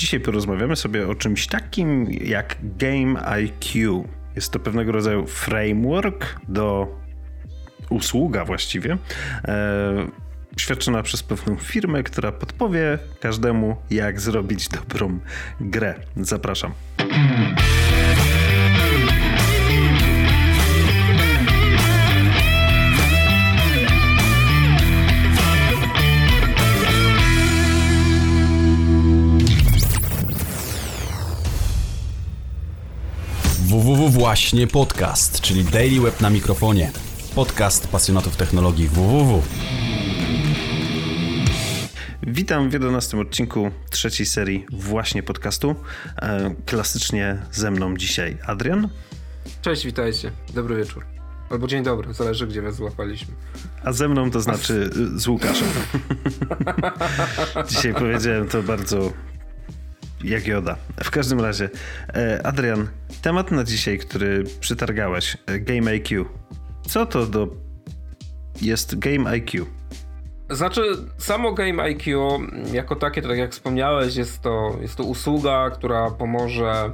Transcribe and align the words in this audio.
Dzisiaj 0.00 0.20
porozmawiamy 0.20 0.76
sobie 0.76 1.08
o 1.08 1.14
czymś 1.14 1.46
takim 1.46 2.10
jak 2.10 2.56
Game 2.62 3.26
IQ. 3.26 4.04
Jest 4.36 4.52
to 4.52 4.58
pewnego 4.58 4.92
rodzaju 4.92 5.26
framework 5.26 6.40
do 6.48 6.96
usługa 7.90 8.44
właściwie, 8.44 8.98
e, 9.44 10.06
świadczona 10.56 11.02
przez 11.02 11.22
pewną 11.22 11.56
firmę, 11.56 12.02
która 12.02 12.32
podpowie 12.32 12.98
każdemu, 13.20 13.76
jak 13.90 14.20
zrobić 14.20 14.68
dobrą 14.68 15.18
grę. 15.60 15.94
Zapraszam. 16.16 16.72
Właśnie 34.10 34.66
podcast, 34.66 35.40
czyli 35.40 35.64
Daily 35.64 36.00
Web 36.00 36.20
na 36.20 36.30
mikrofonie. 36.30 36.92
Podcast 37.34 37.88
pasjonatów 37.88 38.36
technologii 38.36 38.88
www. 38.88 39.42
Witam 42.22 42.70
w 42.70 42.72
11 42.72 43.18
odcinku 43.18 43.70
trzeciej 43.90 44.26
serii 44.26 44.66
właśnie 44.72 45.22
podcastu. 45.22 45.74
E, 46.22 46.54
klasycznie 46.66 47.38
ze 47.52 47.70
mną 47.70 47.96
dzisiaj 47.96 48.38
Adrian. 48.46 48.88
Cześć, 49.62 49.86
witajcie. 49.86 50.32
Dobry 50.54 50.76
wieczór. 50.76 51.06
Albo 51.50 51.66
dzień 51.66 51.84
dobry, 51.84 52.14
zależy 52.14 52.46
gdzie 52.46 52.62
was 52.62 52.74
złapaliśmy. 52.74 53.34
A 53.84 53.92
ze 53.92 54.08
mną 54.08 54.30
to 54.30 54.40
znaczy 54.40 54.90
z 55.16 55.28
Łukaszem. 55.28 55.68
dzisiaj 57.70 57.94
powiedziałem 57.94 58.48
to 58.48 58.62
bardzo 58.62 59.12
jak 60.24 60.46
joda. 60.46 60.76
W 61.04 61.10
każdym 61.10 61.40
razie, 61.40 61.70
e, 62.14 62.46
Adrian, 62.46 62.88
temat 63.22 63.50
na 63.50 63.64
dzisiaj, 63.64 63.98
który 63.98 64.44
przytargałeś, 64.60 65.36
e, 65.46 65.58
Game 65.58 65.90
IQ. 65.90 66.24
Co 66.86 67.06
to 67.06 67.26
do 67.26 67.48
jest 68.62 68.98
Game 68.98 69.30
IQ? 69.30 69.66
Znaczy, 70.50 70.82
samo 71.18 71.52
Game 71.52 71.82
IQ 71.82 72.38
jako 72.72 72.96
takie, 72.96 73.22
tak 73.22 73.38
jak 73.38 73.52
wspomniałeś, 73.52 74.16
jest 74.16 74.40
to, 74.42 74.76
jest 74.80 74.96
to 74.96 75.02
usługa, 75.04 75.70
która 75.70 76.10
pomoże, 76.10 76.90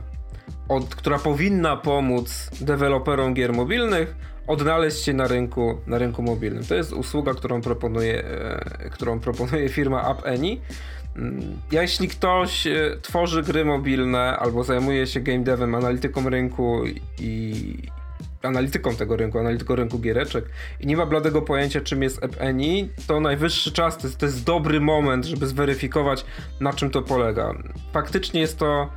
od, 0.68 0.94
która 0.94 1.18
powinna 1.18 1.76
pomóc 1.76 2.50
deweloperom 2.60 3.34
gier 3.34 3.52
mobilnych 3.52 4.16
odnaleźć 4.46 5.04
się 5.04 5.12
na 5.12 5.28
rynku, 5.28 5.80
na 5.86 5.98
rynku 5.98 6.22
mobilnym. 6.22 6.64
To 6.64 6.74
jest 6.74 6.92
usługa, 6.92 7.34
którą 7.34 7.60
proponuje, 7.60 8.24
e, 8.24 8.90
którą 8.90 9.20
proponuje 9.20 9.68
firma 9.68 10.10
App 10.10 10.26
Any. 10.26 10.36
Mm, 10.36 10.60
jeśli 11.72 12.08
ktoś 12.08 12.66
e, 12.66 12.96
tworzy 13.02 13.42
gry 13.42 13.64
mobilne 13.64 14.36
albo 14.36 14.64
zajmuje 14.64 15.06
się 15.06 15.20
game 15.20 15.44
devem, 15.44 15.74
analityką 15.74 16.28
rynku 16.28 16.82
i 17.18 17.62
analityką 18.42 18.96
tego 18.96 19.16
rynku, 19.16 19.38
analityką 19.38 19.74
rynku 19.74 19.98
giereczek 19.98 20.44
i 20.80 20.86
nie 20.86 20.96
ma 20.96 21.06
bladego 21.06 21.42
pojęcia 21.42 21.80
czym 21.80 22.02
jest 22.02 22.24
App 22.24 22.42
Any, 22.42 22.88
to 23.06 23.20
najwyższy 23.20 23.72
czas, 23.72 23.98
to 23.98 24.06
jest, 24.06 24.18
to 24.18 24.26
jest 24.26 24.44
dobry 24.44 24.80
moment, 24.80 25.24
żeby 25.24 25.46
zweryfikować 25.46 26.24
na 26.60 26.72
czym 26.72 26.90
to 26.90 27.02
polega. 27.02 27.54
Faktycznie 27.92 28.40
jest 28.40 28.58
to 28.58 28.90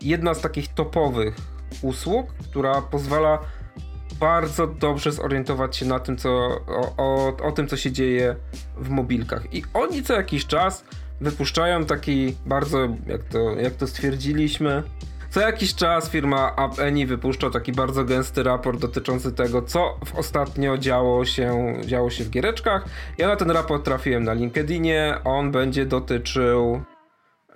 jedna 0.00 0.34
z 0.34 0.40
takich 0.40 0.68
topowych 0.68 1.36
usług, 1.82 2.32
która 2.50 2.82
pozwala 2.82 3.38
bardzo 4.20 4.66
dobrze 4.66 5.12
zorientować 5.12 5.76
się 5.76 5.86
na 5.86 5.98
tym, 6.00 6.16
co, 6.16 6.30
o, 6.66 6.94
o, 6.96 7.36
o 7.42 7.52
tym, 7.52 7.68
co 7.68 7.76
się 7.76 7.92
dzieje 7.92 8.36
w 8.76 8.88
mobilkach. 8.88 9.54
I 9.54 9.64
oni 9.74 10.02
co 10.02 10.14
jakiś 10.14 10.46
czas 10.46 10.84
wypuszczają 11.22 11.84
taki 11.84 12.34
bardzo, 12.46 12.88
jak 13.06 13.24
to, 13.24 13.38
jak 13.38 13.74
to 13.74 13.86
stwierdziliśmy, 13.86 14.82
co 15.30 15.40
jakiś 15.40 15.74
czas 15.74 16.10
firma 16.10 16.52
App 16.56 16.78
Any 16.78 17.06
wypuszcza 17.06 17.50
taki 17.50 17.72
bardzo 17.72 18.04
gęsty 18.04 18.42
raport 18.42 18.80
dotyczący 18.80 19.32
tego, 19.32 19.62
co 19.62 19.98
w 20.04 20.14
ostatnio 20.14 20.78
działo 20.78 21.24
się, 21.24 21.76
działo 21.84 22.10
się 22.10 22.24
w 22.24 22.30
giereczkach. 22.30 22.84
Ja 23.18 23.28
na 23.28 23.36
ten 23.36 23.50
raport 23.50 23.84
trafiłem 23.84 24.24
na 24.24 24.32
LinkedInie. 24.32 25.14
On 25.24 25.50
będzie 25.50 25.86
dotyczył 25.86 26.82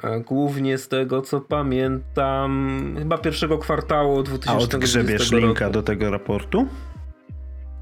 e, 0.02 0.20
głównie 0.20 0.78
z 0.78 0.88
tego, 0.88 1.22
co 1.22 1.40
pamiętam, 1.40 2.94
chyba 2.98 3.18
pierwszego 3.18 3.58
kwartału 3.58 4.22
2020 4.22 4.76
A 4.76 4.76
odgrzebiesz 4.78 5.30
roku. 5.32 5.46
linka 5.46 5.70
do 5.70 5.82
tego 5.82 6.10
raportu? 6.10 6.66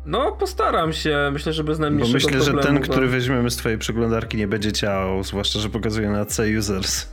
No, 0.06 0.32
postaram 0.32 0.92
się. 0.92 1.30
Myślę, 1.32 1.52
że 1.52 1.64
bez 1.64 1.78
najmniejszego 1.78 2.28
Bo 2.28 2.36
myślę, 2.36 2.52
że 2.52 2.58
ten, 2.62 2.74
bo... 2.74 2.80
który 2.80 3.08
weźmiemy 3.08 3.50
z 3.50 3.56
twojej 3.56 3.78
przeglądarki 3.78 4.36
nie 4.36 4.48
będzie 4.48 4.72
działał, 4.72 5.24
zwłaszcza, 5.24 5.58
że 5.58 5.68
pokazuje 5.68 6.10
na 6.10 6.24
C-users. 6.24 7.08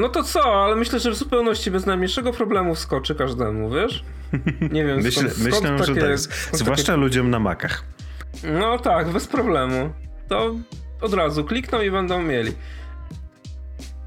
No 0.00 0.08
to 0.08 0.22
co, 0.22 0.64
ale 0.64 0.76
myślę, 0.76 1.00
że 1.00 1.10
w 1.10 1.14
zupełności 1.14 1.70
bez 1.70 1.86
najmniejszego 1.86 2.32
problemu 2.32 2.74
wskoczy 2.74 3.14
każdemu, 3.14 3.70
wiesz? 3.70 4.04
Nie 4.72 4.84
wiem, 4.84 4.96
myślę, 5.02 5.30
skąd, 5.30 5.44
myślę 5.44 5.60
skąd 5.60 5.86
że 5.86 5.94
takie, 5.94 6.06
tak. 6.06 6.18
Zwłaszcza 6.52 6.86
takie... 6.86 7.00
ludziom 7.00 7.30
na 7.30 7.38
makach. 7.38 7.84
No 8.60 8.78
tak, 8.78 9.08
bez 9.08 9.26
problemu. 9.26 9.90
To 10.28 10.54
od 11.00 11.14
razu 11.14 11.44
klikną 11.44 11.82
i 11.82 11.90
będą 11.90 12.22
mieli. 12.22 12.52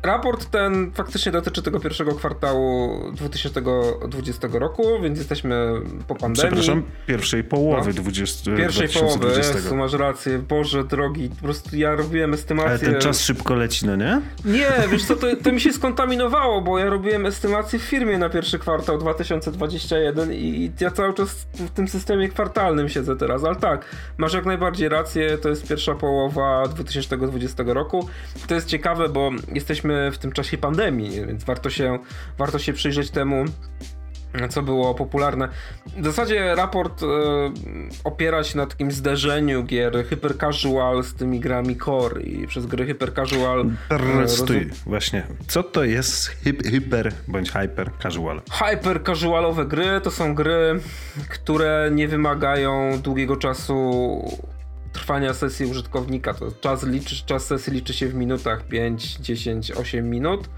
Raport 0.03 0.50
ten 0.50 0.91
faktycznie 0.91 1.31
dotyczy 1.31 1.62
tego 1.62 1.80
pierwszego 1.80 2.16
kwartału 2.16 3.00
2020 3.12 4.47
roku, 4.53 4.84
więc 5.03 5.18
jesteśmy 5.18 5.81
po 6.08 6.16
pandemii. 6.16 6.52
Przepraszam, 6.52 6.84
pierwszej 7.08 7.44
połowy 7.44 7.94
no. 7.96 8.02
20, 8.02 8.52
Pierwszej 8.58 8.90
połowy, 8.90 9.28
Jezu, 9.38 9.75
masz 9.75 9.94
rację. 9.94 10.40
Boże 10.40 10.84
drogi, 10.84 11.30
po 11.30 11.36
prostu 11.36 11.78
ja 11.78 11.96
robiłem 11.96 12.34
estymację. 12.34 12.69
Ale 12.72 12.80
ten 12.80 13.02
czas 13.02 13.22
szybko 13.22 13.56
leci, 13.56 13.86
no 13.86 13.96
nie? 13.96 14.22
Nie, 14.46 14.72
wiesz 14.91 15.06
co, 15.06 15.16
to, 15.16 15.28
to 15.44 15.52
mi 15.52 15.62
się 15.62 15.74
skontaminowało, 15.74 16.62
bo 16.62 16.80
ja 16.80 16.90
robiłem 16.90 17.25
estymację 17.25 17.80
w 17.80 17.84
firmie 17.84 18.18
na 18.18 18.30
pierwszy 18.30 18.59
kwartał 18.59 18.97
2021 18.97 20.34
i 20.34 20.72
ja 20.80 20.91
cały 20.91 21.14
czas 21.14 21.47
w 21.53 21.70
tym 21.70 21.88
systemie 21.88 22.30
kwartalnym 22.30 22.90
siedzę 22.90 23.16
teraz, 23.16 23.44
ale 23.44 23.56
tak, 23.56 23.85
masz 24.18 24.34
jak 24.34 24.46
najbardziej 24.46 24.90
rację, 24.90 25.38
to 25.38 25.50
jest 25.50 25.68
pierwsza 25.68 25.96
połowa 25.96 26.68
2020 26.68 27.64
roku. 27.68 28.08
To 28.47 28.56
jest 28.56 28.68
ciekawe, 28.68 29.09
bo 29.09 29.31
jesteśmy 29.53 29.93
w 30.12 30.18
tym 30.18 30.31
czasie 30.31 30.58
pandemii, 30.58 31.26
więc 31.26 31.44
warto 31.44 31.70
się, 31.70 32.00
warto 32.38 32.59
się 32.59 32.74
przyjrzeć 32.74 33.09
temu, 33.09 33.46
co 34.50 34.62
było 34.62 34.96
popularne. 34.96 35.50
W 35.98 36.06
zasadzie 36.06 36.56
raport 36.56 37.04
e, 37.04 37.06
opiera 38.03 38.44
się 38.44 38.58
na 38.58 38.66
takim 38.66 38.92
zderzeniu 38.92 39.64
gier 39.64 40.06
hyper 40.09 40.38
casual 40.38 41.03
z 41.03 41.14
tymi 41.14 41.40
grami 41.40 41.78
core 41.78 42.22
i 42.22 42.48
przez 42.48 42.66
gry 42.66 42.86
hyper 42.86 43.14
casual. 43.14 43.66
E, 44.24 44.28
stój, 44.28 44.70
właśnie. 44.86 45.28
Co 45.48 45.64
to 45.64 45.84
jest 45.84 46.28
hyper, 46.28 46.72
hyper 46.72 47.14
bądź 47.28 47.52
hyper 47.52 47.92
casual? 48.03 48.42
Hyper 48.52 49.03
casualowe 49.03 49.66
gry 49.66 50.02
to 50.03 50.12
są 50.12 50.36
gry, 50.36 50.80
które 51.30 51.90
nie 51.92 52.08
wymagają 52.08 53.02
długiego 53.02 53.36
czasu 53.36 54.24
trwania 54.94 55.34
sesji 55.34 55.66
użytkownika. 55.66 56.34
To 56.34 56.52
czas, 56.62 56.84
liczy, 56.84 57.26
czas 57.26 57.46
sesji 57.46 57.74
liczy 57.74 57.94
się 57.94 58.08
w 58.08 58.14
minutach 58.14 58.68
5, 58.68 59.18
10, 59.18 59.72
8 59.72 60.09
minut. 60.09 60.50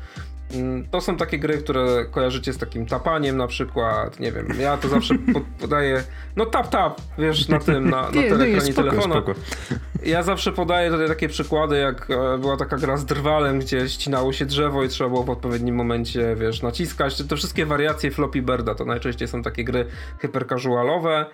Mm, 0.54 0.88
to 0.92 1.02
są 1.02 1.18
takie 1.18 1.40
gry, 1.40 1.58
które 1.58 2.06
kojarzycie 2.12 2.54
z 2.54 2.58
takim 2.58 2.86
tapaniem 2.86 3.38
na 3.38 3.48
przykład, 3.48 4.20
nie 4.20 4.32
wiem, 4.32 4.48
ja 4.60 4.78
to 4.78 4.88
zawsze 4.88 5.16
podaję, 5.62 6.04
no 6.36 6.46
tap 6.46 6.68
tap, 6.68 7.02
wiesz, 7.18 7.48
na 7.48 7.60
tym, 7.60 7.90
na, 7.90 8.02
na 8.02 8.08
no 8.16 8.22
telekranie 8.22 8.74
telefonu. 8.74 9.16
Ja 10.04 10.24
zawsze 10.24 10.52
podaję 10.52 10.92
tutaj 10.92 11.08
takie 11.08 11.30
przykłady, 11.30 11.78
jak 11.78 12.12
e, 12.12 12.38
była 12.38 12.58
taka 12.58 12.78
gra 12.78 12.98
z 12.98 13.06
drwalem, 13.06 13.60
gdzie 13.60 13.90
ścinało 13.90 14.34
się 14.34 14.46
drzewo 14.46 14.84
i 14.84 14.90
trzeba 14.90 15.10
było 15.10 15.24
w 15.24 15.30
odpowiednim 15.30 15.76
momencie, 15.76 16.36
wiesz, 16.36 16.62
naciskać. 16.62 17.24
Te 17.24 17.36
wszystkie 17.36 17.66
wariacje 17.66 18.12
Floppy 18.12 18.42
Birda 18.42 18.76
to 18.76 18.86
najczęściej 18.86 19.28
są 19.28 19.44
takie 19.44 19.64
gry 19.64 19.86
hypercasualowe. 20.20 21.26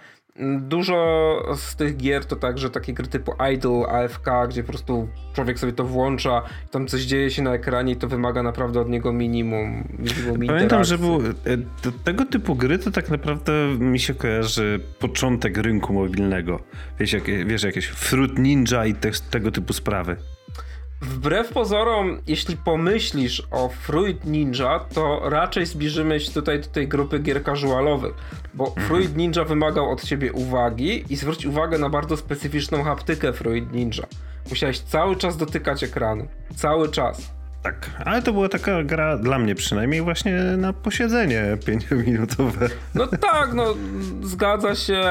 Dużo 0.60 0.96
z 1.56 1.76
tych 1.76 1.98
gier 1.98 2.26
to 2.26 2.36
także 2.36 2.70
takie 2.70 2.94
gry 2.94 3.08
typu 3.08 3.34
Idle, 3.54 3.88
AFK, 3.88 4.28
gdzie 4.50 4.64
po 4.64 4.70
prostu 4.70 5.08
człowiek 5.34 5.60
sobie 5.60 5.74
to 5.74 5.84
włącza, 5.84 6.44
tam 6.72 6.88
coś 6.88 7.02
dzieje 7.02 7.32
się 7.32 7.42
na 7.42 7.54
ekranie 7.54 7.94
i 7.94 7.96
to 7.96 8.08
wymaga 8.08 8.44
naprawdę 8.44 8.80
od 8.80 8.90
niego 8.90 9.14
minimum. 9.14 9.88
minimum 10.00 10.48
Pamiętam, 10.48 10.84
że 10.84 10.98
był, 10.98 11.22
e, 11.22 11.32
tego 12.04 12.26
typu 12.26 12.56
gry 12.56 12.80
to 12.80 12.92
tak 12.92 13.10
naprawdę 13.10 13.54
mi 13.80 14.00
się 14.00 14.14
kojarzy 14.14 14.80
początek 15.00 15.58
rynku 15.58 15.94
mobilnego. 15.94 16.60
Wiesz, 17.00 17.14
jak, 17.14 17.24
wiesz 17.24 17.64
jakieś 17.64 17.88
Fruit 17.88 18.40
Ninja 18.40 18.86
i 18.86 18.94
te, 18.94 19.12
tego 19.32 19.52
typu 19.52 19.74
sprawy. 19.74 20.18
Wbrew 21.02 21.54
pozorom, 21.54 22.20
jeśli 22.28 22.58
pomyślisz 22.58 23.48
o 23.52 23.70
Fruit 23.70 24.26
Ninja, 24.26 24.80
to 24.94 25.30
raczej 25.30 25.66
zbliżymy 25.66 26.20
się 26.20 26.32
tutaj 26.32 26.60
do 26.60 26.68
tej 26.68 26.88
grupy 26.88 27.20
gier 27.20 27.44
casualowych, 27.44 28.14
bo 28.54 28.68
mhm. 28.68 28.88
Fruit 28.88 29.18
Ninja 29.18 29.44
wymagał 29.44 29.92
od 29.92 30.04
ciebie 30.04 30.34
uwagi 30.34 31.06
i 31.10 31.16
zwróć 31.16 31.46
uwagę 31.46 31.78
na 31.78 31.90
bardzo 31.90 32.18
specyficzną 32.18 32.84
haptykę 32.84 33.34
Fruit 33.34 33.74
Ninja. 33.74 34.04
Musiałeś 34.50 34.80
cały 34.80 35.16
czas 35.16 35.38
dotykać 35.38 35.84
ekranu. 35.84 36.28
Cały 36.56 36.90
czas. 36.90 37.41
Tak, 37.64 37.90
ale 38.06 38.22
to 38.22 38.34
była 38.34 38.50
taka 38.50 38.84
gra 38.84 39.18
dla 39.18 39.40
mnie 39.40 39.56
przynajmniej 39.56 40.02
właśnie 40.02 40.34
na 40.58 40.74
posiedzenie 40.74 41.58
pięciominutowe. 41.66 42.70
No 42.96 43.08
tak, 43.08 43.54
no 43.54 43.76
zgadza 44.24 44.76
się. 44.76 45.04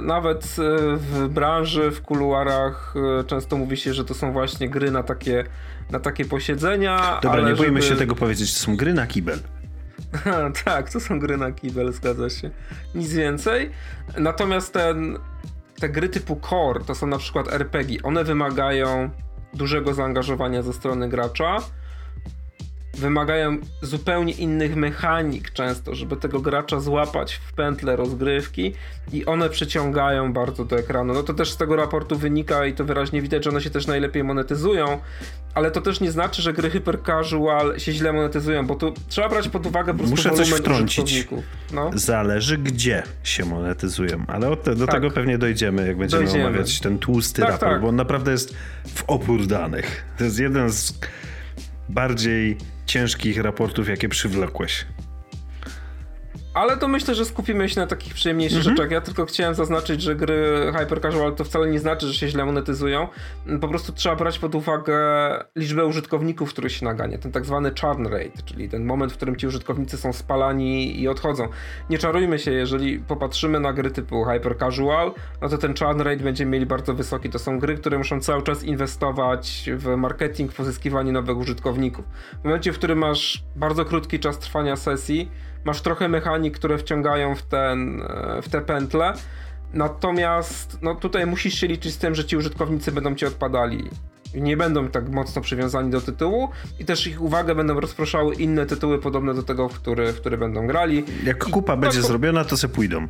Nawet 0.00 0.44
e, 0.44 0.96
w 0.96 1.28
branży, 1.28 1.90
w 1.90 2.02
kuluarach 2.02 2.94
e, 3.20 3.24
często 3.24 3.56
mówi 3.56 3.76
się, 3.76 3.94
że 3.94 4.04
to 4.04 4.14
są 4.14 4.32
właśnie 4.32 4.68
gry 4.68 4.90
na 4.90 5.02
takie, 5.02 5.44
na 5.90 6.00
takie 6.00 6.24
posiedzenia. 6.24 7.18
Dobra, 7.22 7.40
ale 7.40 7.50
nie 7.50 7.56
boimy 7.56 7.82
żeby... 7.82 7.94
się 7.94 7.98
tego 7.98 8.14
powiedzieć, 8.14 8.54
to 8.54 8.60
są 8.60 8.76
gry 8.76 8.94
na 8.94 9.06
kibel. 9.06 9.38
tak, 10.64 10.90
to 10.90 11.00
są 11.00 11.18
gry 11.18 11.36
na 11.36 11.52
kibel, 11.52 11.92
zgadza 11.92 12.30
się. 12.30 12.50
Nic 12.94 13.12
więcej. 13.12 13.70
Natomiast 14.18 14.72
ten, 14.72 15.18
te 15.80 15.88
gry 15.88 16.08
typu 16.08 16.40
core, 16.50 16.84
to 16.84 16.94
są 16.94 17.06
na 17.06 17.18
przykład 17.18 17.52
RPG. 17.52 18.02
One 18.02 18.24
wymagają 18.24 19.10
dużego 19.54 19.94
zaangażowania 19.94 20.62
ze 20.62 20.72
strony 20.72 21.08
gracza 21.08 21.56
wymagają 22.94 23.58
zupełnie 23.82 24.32
innych 24.32 24.76
mechanik 24.76 25.50
często, 25.50 25.94
żeby 25.94 26.16
tego 26.16 26.40
gracza 26.40 26.80
złapać 26.80 27.34
w 27.34 27.52
pętle 27.52 27.96
rozgrywki 27.96 28.74
i 29.12 29.26
one 29.26 29.48
przyciągają 29.48 30.32
bardzo 30.32 30.64
do 30.64 30.78
ekranu. 30.78 31.14
No 31.14 31.22
to 31.22 31.34
też 31.34 31.50
z 31.50 31.56
tego 31.56 31.76
raportu 31.76 32.18
wynika 32.18 32.66
i 32.66 32.74
to 32.74 32.84
wyraźnie 32.84 33.22
widać, 33.22 33.44
że 33.44 33.50
one 33.50 33.60
się 33.60 33.70
też 33.70 33.86
najlepiej 33.86 34.24
monetyzują, 34.24 35.00
ale 35.54 35.70
to 35.70 35.80
też 35.80 36.00
nie 36.00 36.10
znaczy, 36.10 36.42
że 36.42 36.52
gry 36.52 36.70
hyper 36.70 37.02
casual 37.02 37.78
się 37.78 37.92
źle 37.92 38.12
monetyzują, 38.12 38.66
bo 38.66 38.74
tu 38.74 38.94
trzeba 39.08 39.28
brać 39.28 39.48
pod 39.48 39.66
uwagę 39.66 39.92
po 39.92 39.98
prostu 39.98 40.16
Muszę 40.16 40.30
coś 40.30 40.50
wtrącić. 40.50 41.28
No. 41.72 41.90
Zależy 41.94 42.58
gdzie 42.58 43.02
się 43.22 43.44
monetyzują, 43.44 44.24
ale 44.28 44.56
te, 44.56 44.74
do 44.74 44.86
tak. 44.86 44.94
tego 44.94 45.10
pewnie 45.10 45.38
dojdziemy, 45.38 45.86
jak 45.86 45.98
będziemy 45.98 46.24
dojdziemy. 46.24 46.46
omawiać 46.46 46.80
ten 46.80 46.98
tłusty 46.98 47.42
tak, 47.42 47.50
raport, 47.50 47.72
tak. 47.72 47.80
bo 47.80 47.88
on 47.88 47.96
naprawdę 47.96 48.32
jest 48.32 48.54
w 48.94 49.04
opór 49.06 49.46
danych. 49.46 50.04
To 50.18 50.24
jest 50.24 50.38
jeden 50.38 50.70
z 50.70 50.98
bardziej 51.88 52.56
ciężkich 52.90 53.38
raportów, 53.38 53.88
jakie 53.88 54.08
przywlekłeś. 54.08 54.86
Ale 56.54 56.76
to 56.76 56.88
myślę, 56.88 57.14
że 57.14 57.24
skupimy 57.24 57.68
się 57.68 57.80
na 57.80 57.86
takich 57.86 58.14
przyjemniejszych 58.14 58.58
mhm. 58.58 58.76
rzeczach. 58.76 58.90
Ja 58.90 59.00
tylko 59.00 59.26
chciałem 59.26 59.54
zaznaczyć, 59.54 60.02
że 60.02 60.16
gry 60.16 60.72
hyper 60.78 61.00
casual 61.00 61.34
to 61.34 61.44
wcale 61.44 61.70
nie 61.70 61.78
znaczy, 61.78 62.06
że 62.06 62.14
się 62.14 62.28
źle 62.28 62.44
monetyzują. 62.44 63.08
Po 63.60 63.68
prostu 63.68 63.92
trzeba 63.92 64.16
brać 64.16 64.38
pod 64.38 64.54
uwagę 64.54 64.98
liczbę 65.56 65.86
użytkowników, 65.86 66.50
których 66.50 66.72
się 66.72 66.84
naganie. 66.84 67.18
Ten 67.18 67.32
tak 67.32 67.46
zwany 67.46 67.72
churn 67.80 68.06
rate, 68.06 68.42
czyli 68.44 68.68
ten 68.68 68.84
moment, 68.84 69.12
w 69.12 69.16
którym 69.16 69.36
ci 69.36 69.46
użytkownicy 69.46 69.96
są 69.96 70.12
spalani 70.12 71.00
i 71.00 71.08
odchodzą. 71.08 71.48
Nie 71.90 71.98
czarujmy 71.98 72.38
się, 72.38 72.52
jeżeli 72.52 72.98
popatrzymy 72.98 73.60
na 73.60 73.72
gry 73.72 73.90
typu 73.90 74.24
hyper 74.24 74.58
casual, 74.58 75.12
no 75.42 75.48
to 75.48 75.58
ten 75.58 75.74
churn 75.74 76.00
rate 76.00 76.24
będziemy 76.24 76.50
mieli 76.50 76.66
bardzo 76.66 76.94
wysoki. 76.94 77.30
To 77.30 77.38
są 77.38 77.58
gry, 77.58 77.76
które 77.76 77.98
muszą 77.98 78.20
cały 78.20 78.42
czas 78.42 78.64
inwestować 78.64 79.70
w 79.76 79.96
marketing, 79.96 80.52
w 80.52 80.56
pozyskiwanie 80.56 81.12
nowych 81.12 81.36
użytkowników. 81.36 82.04
W 82.40 82.44
momencie, 82.44 82.72
w 82.72 82.78
którym 82.78 82.98
masz 82.98 83.44
bardzo 83.56 83.84
krótki 83.84 84.18
czas 84.18 84.38
trwania 84.38 84.76
sesji, 84.76 85.30
masz 85.64 85.80
trochę 85.80 86.08
mechanik, 86.08 86.58
które 86.58 86.78
wciągają 86.78 87.34
w, 87.34 87.42
ten, 87.42 88.02
e, 88.02 88.42
w 88.42 88.48
te 88.48 88.60
pętle. 88.60 89.12
Natomiast 89.72 90.78
no, 90.82 90.94
tutaj 90.94 91.26
musisz 91.26 91.54
się 91.54 91.66
liczyć 91.66 91.94
z 91.94 91.98
tym, 91.98 92.14
że 92.14 92.24
ci 92.24 92.36
użytkownicy 92.36 92.92
będą 92.92 93.14
ci 93.14 93.26
odpadali. 93.26 93.90
Nie 94.34 94.56
będą 94.56 94.88
tak 94.88 95.08
mocno 95.08 95.42
przywiązani 95.42 95.90
do 95.90 96.00
tytułu 96.00 96.48
i 96.78 96.84
też 96.84 97.06
ich 97.06 97.22
uwagę 97.22 97.54
będą 97.54 97.80
rozproszały 97.80 98.34
inne 98.34 98.66
tytuły 98.66 98.98
podobne 98.98 99.34
do 99.34 99.42
tego, 99.42 99.68
w 99.68 99.74
który, 99.74 100.12
w 100.12 100.20
który 100.20 100.38
będą 100.38 100.66
grali. 100.66 101.04
Jak 101.24 101.44
kupa 101.44 101.74
I 101.74 101.78
będzie 101.78 101.98
tak, 101.98 102.06
zrobiona, 102.06 102.44
to 102.44 102.56
se 102.56 102.68
pójdą. 102.68 103.06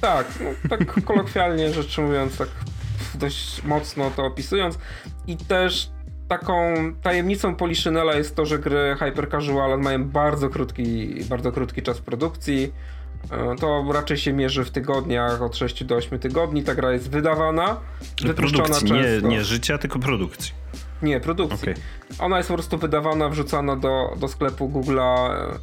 Tak, 0.00 0.26
no, 0.40 0.68
tak 0.68 0.94
kolokwialnie 1.04 1.72
rzecz 1.72 1.98
ujmując, 1.98 2.36
tak 2.36 2.48
dość 3.14 3.64
mocno 3.64 4.10
to 4.10 4.24
opisując. 4.24 4.78
I 5.26 5.36
też 5.36 5.90
taką 6.28 6.74
tajemnicą 7.02 7.56
Poliszynela 7.56 8.14
jest 8.14 8.36
to, 8.36 8.46
że 8.46 8.58
gry 8.58 8.96
hyper 8.98 9.30
casual 9.30 9.80
mają 9.80 10.04
bardzo 10.04 10.50
krótki, 10.50 11.14
bardzo 11.28 11.52
krótki 11.52 11.82
czas 11.82 12.00
produkcji. 12.00 12.72
E, 13.30 13.56
to 13.56 13.84
raczej 13.92 14.16
się 14.16 14.32
mierzy 14.32 14.64
w 14.64 14.70
tygodniach, 14.70 15.42
od 15.42 15.56
6 15.56 15.84
do 15.84 15.94
8 15.94 16.18
tygodni. 16.18 16.62
Ta 16.62 16.74
gra 16.74 16.92
jest 16.92 17.10
wydawana, 17.10 17.80
wypuszczona 18.22 18.64
produkcji, 18.64 18.88
często. 18.88 19.28
Nie, 19.28 19.36
nie 19.36 19.44
życia, 19.44 19.78
tylko 19.78 19.98
produkcji. 19.98 20.52
Nie, 21.02 21.20
produkcji. 21.20 21.72
Okay. 21.72 21.74
Ona 22.18 22.36
jest 22.36 22.48
po 22.48 22.54
prostu 22.54 22.78
wydawana, 22.78 23.28
wrzucana 23.28 23.76
do, 23.76 24.14
do 24.20 24.28
sklepu 24.28 24.68
Google'a. 24.68 25.30
E, 25.30 25.58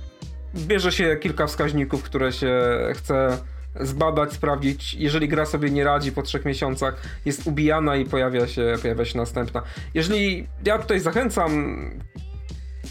bierze 0.56 0.92
się 0.92 1.18
kilka 1.22 1.48
wskaźników, 1.48 2.04
które 2.04 2.34
się 2.34 2.54
chce 2.94 3.38
zbadać, 3.80 4.34
sprawdzić. 4.34 4.94
Jeżeli 4.94 5.28
gra 5.28 5.46
sobie 5.46 5.70
nie 5.70 5.84
radzi 5.84 6.12
po 6.12 6.22
trzech 6.22 6.46
miesiącach, 6.46 7.02
jest 7.26 7.48
ubijana 7.48 7.96
i 7.96 8.06
pojawia 8.06 8.48
się, 8.48 8.74
pojawia 8.82 9.06
się 9.06 9.18
następna. 9.18 9.62
Jeżeli 9.94 10.48
ja 10.66 10.78
tutaj 10.80 11.00
zachęcam 11.00 11.52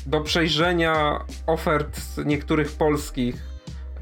do 0.07 0.21
przejrzenia 0.21 1.25
ofert 1.47 2.01
niektórych 2.25 2.73
polskich 2.73 3.51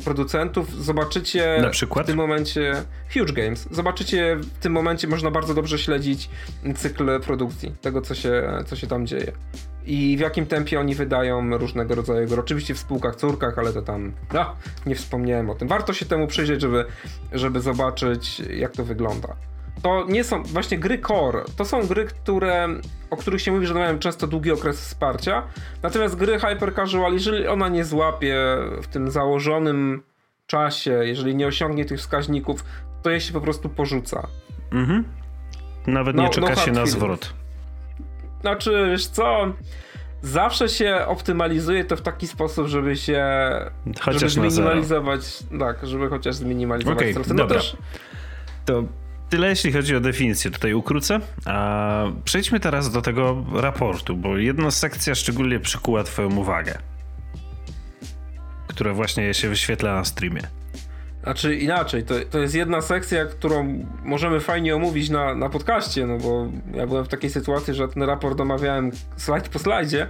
producentów, 0.05 0.85
zobaczycie 0.85 1.59
Na 1.63 1.71
przykład? 1.71 2.07
w 2.07 2.09
tym 2.09 2.17
momencie 2.17 2.83
Huge 3.15 3.33
Games. 3.33 3.69
Zobaczycie 3.71 4.37
w 4.37 4.59
tym 4.59 4.73
momencie 4.73 5.09
można 5.09 5.31
bardzo 5.31 5.55
dobrze 5.55 5.79
śledzić 5.79 6.31
cykl 6.77 7.21
produkcji, 7.21 7.75
tego 7.81 8.03
co 8.03 8.15
się, 8.15 8.43
co 8.67 8.77
się 8.77 8.87
tam 8.87 9.07
dzieje 9.07 9.33
i 9.89 10.17
w 10.17 10.21
jakim 10.21 10.47
tempie 10.47 10.81
oni 10.81 10.95
wydają 10.95 11.59
różnego 11.59 11.95
rodzaju 11.95 12.29
gry. 12.29 12.41
Oczywiście 12.41 12.75
w 12.75 12.79
spółkach, 12.79 13.17
córkach, 13.17 13.59
ale 13.59 13.73
to 13.73 13.83
tam 13.83 14.13
no, 14.33 14.55
nie 14.87 14.95
wspomniałem 14.95 15.51
o 15.51 15.55
tym. 15.55 15.69
Warto 15.69 15.93
się 15.93 16.07
temu 16.07 16.27
przyjrzeć, 16.27 16.61
żeby, 16.61 16.85
żeby 17.33 17.61
zobaczyć, 17.61 18.41
jak 18.41 18.73
to 18.73 18.85
wygląda. 18.85 19.29
To 19.83 20.05
nie 20.09 20.25
są 20.25 20.43
właśnie 20.43 20.79
gry 20.79 20.99
core. 20.99 21.45
To 21.57 21.65
są 21.65 21.87
gry, 21.87 22.05
które, 22.05 22.69
o 23.11 23.17
których 23.17 23.43
się 23.43 23.53
mówi, 23.53 23.67
że 23.67 23.75
mają 23.75 23.99
często 23.99 24.27
długi 24.27 24.53
okres 24.53 24.81
wsparcia. 24.81 25.43
Natomiast 25.83 26.17
gry 26.17 26.39
hyper 26.41 26.75
casual, 26.75 27.13
jeżeli 27.13 27.47
ona 27.47 27.69
nie 27.69 27.85
złapie 27.85 28.37
w 28.83 28.87
tym 28.87 29.11
założonym 29.11 30.03
czasie, 30.47 30.91
jeżeli 30.91 31.35
nie 31.35 31.47
osiągnie 31.47 31.85
tych 31.85 31.99
wskaźników, 31.99 32.65
to 33.03 33.11
je 33.11 33.21
się 33.21 33.33
po 33.33 33.41
prostu 33.41 33.69
porzuca. 33.69 34.29
Mhm. 34.73 35.05
Nawet 35.87 36.17
nie 36.17 36.23
no, 36.23 36.29
czeka 36.29 36.49
no 36.49 36.57
się 36.57 36.73
na 36.73 36.87
zwrot. 36.87 37.38
Znaczy, 38.41 38.87
wiesz 38.91 39.07
co? 39.07 39.53
Zawsze 40.23 40.69
się 40.69 41.05
optymalizuje 41.07 41.85
to 41.85 41.97
w 41.97 42.03
taki 42.03 42.27
sposób, 42.27 42.67
żeby 42.67 42.97
się. 42.97 43.27
Chociaż 44.01 44.33
żeby 44.33 44.51
zminimalizować. 44.51 45.21
Tak, 45.59 45.87
żeby 45.87 46.09
chociaż 46.09 46.35
zminimalizować 46.35 46.99
okay, 46.99 47.13
straty. 47.13 47.31
No 47.31 47.35
dobra. 47.35 47.57
Też... 47.57 47.77
To 48.65 48.85
tyle, 49.29 49.49
jeśli 49.49 49.73
chodzi 49.73 49.97
o 49.97 50.01
definicję. 50.01 50.51
Tutaj 50.51 50.75
ukrócę. 50.75 51.21
A 51.45 52.05
przejdźmy 52.25 52.61
teraz 52.61 52.91
do 52.91 53.03
tego 53.03 53.45
raportu, 53.55 54.17
bo 54.17 54.37
jedna 54.37 54.71
sekcja 54.71 55.15
szczególnie 55.15 55.61
przykuła 55.61 56.05
Twoją 56.05 56.37
uwagę, 56.37 56.79
która 58.67 58.95
właśnie 58.95 59.35
się 59.35 59.49
wyświetla 59.49 59.95
na 59.95 60.05
streamie. 60.05 60.43
Znaczy 61.23 61.57
inaczej, 61.57 62.05
to, 62.05 62.15
to 62.31 62.39
jest 62.39 62.55
jedna 62.55 62.81
sekcja, 62.81 63.25
którą 63.25 63.87
możemy 64.05 64.41
fajnie 64.41 64.77
omówić 64.77 65.11
na, 65.11 65.35
na 65.35 65.49
podcaście, 65.49 66.07
no 66.07 66.19
bo 66.19 66.47
ja 66.75 66.87
byłem 66.87 67.05
w 67.05 67.09
takiej 67.09 67.31
sytuacji, 67.31 67.75
że 67.75 67.89
ten 67.89 68.03
raport 68.03 68.41
omawiałem 68.41 68.91
slajd 69.17 69.49
po 69.49 69.59
slajdzie, 69.59 70.09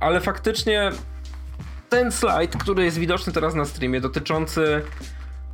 ale 0.00 0.20
faktycznie 0.20 0.90
ten 1.88 2.12
slajd, 2.12 2.56
który 2.56 2.84
jest 2.84 2.98
widoczny 2.98 3.32
teraz 3.32 3.54
na 3.54 3.64
streamie, 3.64 4.00
dotyczący 4.00 4.82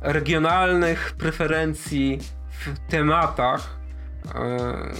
regionalnych 0.01 1.11
preferencji 1.17 2.19
w 2.49 2.91
tematach, 2.91 3.77
e, 4.25 4.31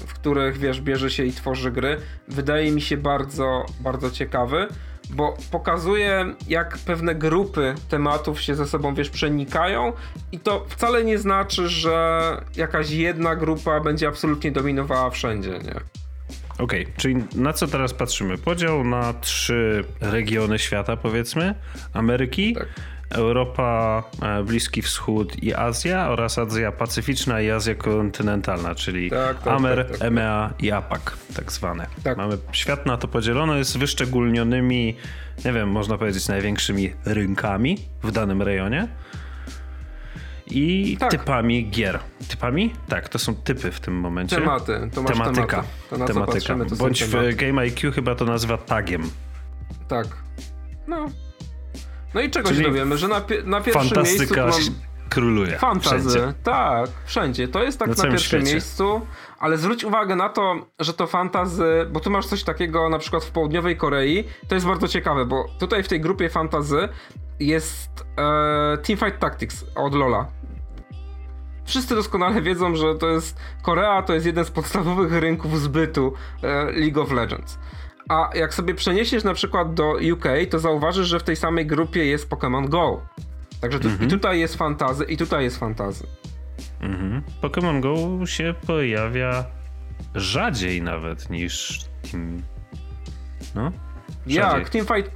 w 0.08 0.14
których 0.14 0.58
wiesz, 0.58 0.82
bierze 0.82 1.12
się 1.12 1.24
i 1.24 1.32
tworzy 1.32 1.72
gry, 1.72 1.98
wydaje 2.28 2.72
mi 2.72 2.82
się 2.82 2.98
bardzo, 2.98 3.66
bardzo 3.80 4.12
ciekawy 4.12 4.68
bo 5.12 5.38
pokazuje, 5.52 6.36
jak 6.48 6.78
pewne 6.78 7.16
grupy 7.16 7.76
tematów 7.90 8.42
się 8.42 8.56
ze 8.56 8.68
sobą, 8.68 8.96
wiesz, 8.96 9.10
przenikają 9.10 9.94
i 10.32 10.40
to 10.40 10.66
wcale 10.70 11.04
nie 11.04 11.18
znaczy, 11.18 11.70
że 11.70 12.38
jakaś 12.56 12.90
jedna 12.90 13.36
grupa 13.36 13.80
będzie 13.80 14.08
absolutnie 14.08 14.52
dominowała 14.52 15.10
wszędzie, 15.10 15.52
nie? 15.52 15.76
Okej, 16.58 16.84
okay, 16.84 16.94
czyli 16.98 17.16
na 17.36 17.54
co 17.54 17.68
teraz 17.68 17.94
patrzymy? 17.94 18.38
Podział 18.38 18.84
na 18.84 19.14
trzy 19.14 19.84
regiony 20.02 20.60
świata, 20.60 20.98
powiedzmy: 20.98 21.56
Ameryki, 21.94 22.54
tak. 22.54 22.68
Europa, 23.12 24.04
e, 24.22 24.44
Bliski 24.44 24.82
Wschód 24.82 25.44
i 25.44 25.54
Azja 25.54 26.10
oraz 26.10 26.38
Azja 26.38 26.72
Pacyficzna 26.72 27.42
i 27.42 27.50
Azja 27.50 27.76
Kontynentalna, 27.76 28.76
czyli 28.76 29.10
tak, 29.10 29.44
tak, 29.44 29.54
Amer, 29.54 29.88
tak, 29.88 29.98
tak, 29.98 30.08
EMEA 30.08 30.54
i 30.60 30.72
APAC 30.72 31.02
tak 31.36 31.52
zwane. 31.52 31.88
Tak. 32.04 32.18
Mamy 32.18 32.38
świat 32.52 32.86
na 32.86 32.98
to 32.98 33.08
podzielony, 33.08 33.58
jest 33.58 33.78
wyszczególnionymi, 33.78 34.98
nie 35.46 35.54
wiem, 35.54 35.70
można 35.70 35.98
powiedzieć 35.98 36.28
największymi 36.28 36.94
rynkami 37.06 37.78
w 38.04 38.12
danym 38.12 38.42
rejonie 38.42 38.88
i 40.52 40.98
tak. 41.00 41.12
typami 41.12 41.70
gier. 41.70 42.00
Typami? 42.28 42.74
Tak, 42.88 43.10
to 43.10 43.20
są 43.20 43.36
typy 43.36 43.72
w 43.72 43.80
tym 43.80 43.94
momencie. 43.94 44.36
Tematy, 44.36 44.90
to 44.94 45.02
masz 45.02 45.12
Tematyka. 45.12 45.48
Tematy. 45.48 45.68
To 45.90 46.14
Tematyka. 46.14 46.34
Patrzymy, 46.34 46.66
to 46.66 46.76
Bądź 46.76 47.04
w 47.04 47.36
Game 47.36 47.62
IQ 47.62 47.92
chyba 47.92 48.16
to 48.16 48.26
nazywa 48.26 48.58
tagiem. 48.58 49.10
Tak. 49.88 50.08
No, 50.88 51.10
no 52.14 52.22
i 52.22 52.30
czego 52.30 52.50
Czyli 52.50 52.62
się 52.62 52.68
dowiemy? 52.68 52.98
Że 52.98 53.08
na, 53.08 53.22
na 53.46 53.62
pierwszym 53.62 54.04
miejscu 54.04 54.36
króluje. 55.10 55.58
Fantazy, 55.58 56.34
tak, 56.44 56.90
wszędzie. 57.06 57.48
To 57.48 57.64
jest 57.64 57.80
tak 57.80 57.88
Na 57.88 57.96
na, 57.96 58.04
pierwszym 58.04 58.40
świecie. 58.40 58.54
miejscu, 58.54 59.02
ale 59.40 59.58
zwróć 59.58 59.84
uwagę 59.84 60.16
na 60.16 60.30
to, 60.30 60.56
że 60.80 60.94
to 60.94 61.08
fantazy, 61.08 61.88
bo 61.92 62.00
tu 62.00 62.10
masz 62.10 62.26
coś 62.26 62.44
takiego 62.44 62.90
na 62.90 63.00
przykład 63.00 63.24
w 63.24 63.32
południowej 63.32 63.78
Korei, 63.78 64.24
to 64.48 64.56
jest 64.56 64.68
bardzo 64.68 64.88
ciekawe, 64.88 65.26
bo 65.26 65.46
tutaj 65.60 65.84
w 65.84 65.88
tej 65.88 66.02
grupie 66.02 66.30
fantazy 66.30 66.90
jest 67.40 68.06
e, 68.18 68.78
Teamfight 68.78 69.20
Tactics 69.20 69.66
od 69.76 69.96
Lola. 69.96 70.28
Wszyscy 71.66 71.96
doskonale 71.96 72.42
wiedzą, 72.52 72.76
że 72.76 72.96
to 72.96 73.10
jest 73.10 73.40
Korea, 73.62 74.02
to 74.02 74.14
jest 74.14 74.26
jeden 74.26 74.46
z 74.46 74.52
podstawowych 74.52 75.14
rynków 75.14 75.60
zbytu 75.60 76.14
e, 76.44 76.72
League 76.72 77.02
of 77.02 77.12
Legends. 77.12 77.60
A 78.12 78.30
jak 78.36 78.54
sobie 78.54 78.76
przeniesiesz 78.76 79.24
na 79.24 79.34
przykład 79.34 79.74
do 79.74 79.94
UK, 80.14 80.26
to 80.50 80.60
zauważysz, 80.60 81.08
że 81.08 81.20
w 81.20 81.24
tej 81.24 81.36
samej 81.36 81.66
grupie 81.66 82.06
jest 82.06 82.30
Pokémon 82.30 82.70
Go. 82.70 83.02
Także 83.62 83.80
tu, 83.80 83.90
i 84.06 84.08
tutaj 84.08 84.40
jest 84.40 84.56
fantazy, 84.56 85.04
i 85.04 85.18
tutaj 85.18 85.44
jest 85.44 85.58
fantazy. 85.58 86.08
Mhm. 86.82 87.24
Pokémon 87.42 87.80
Go 87.82 88.26
się 88.26 88.54
pojawia 88.68 89.46
rzadziej 90.16 90.82
nawet 90.82 91.30
niż 91.30 91.86
Team... 92.12 92.42
No? 93.56 93.72
Rzadziej. 94.28 94.36
Jak 94.36 94.70
Teamfight, 94.70 95.12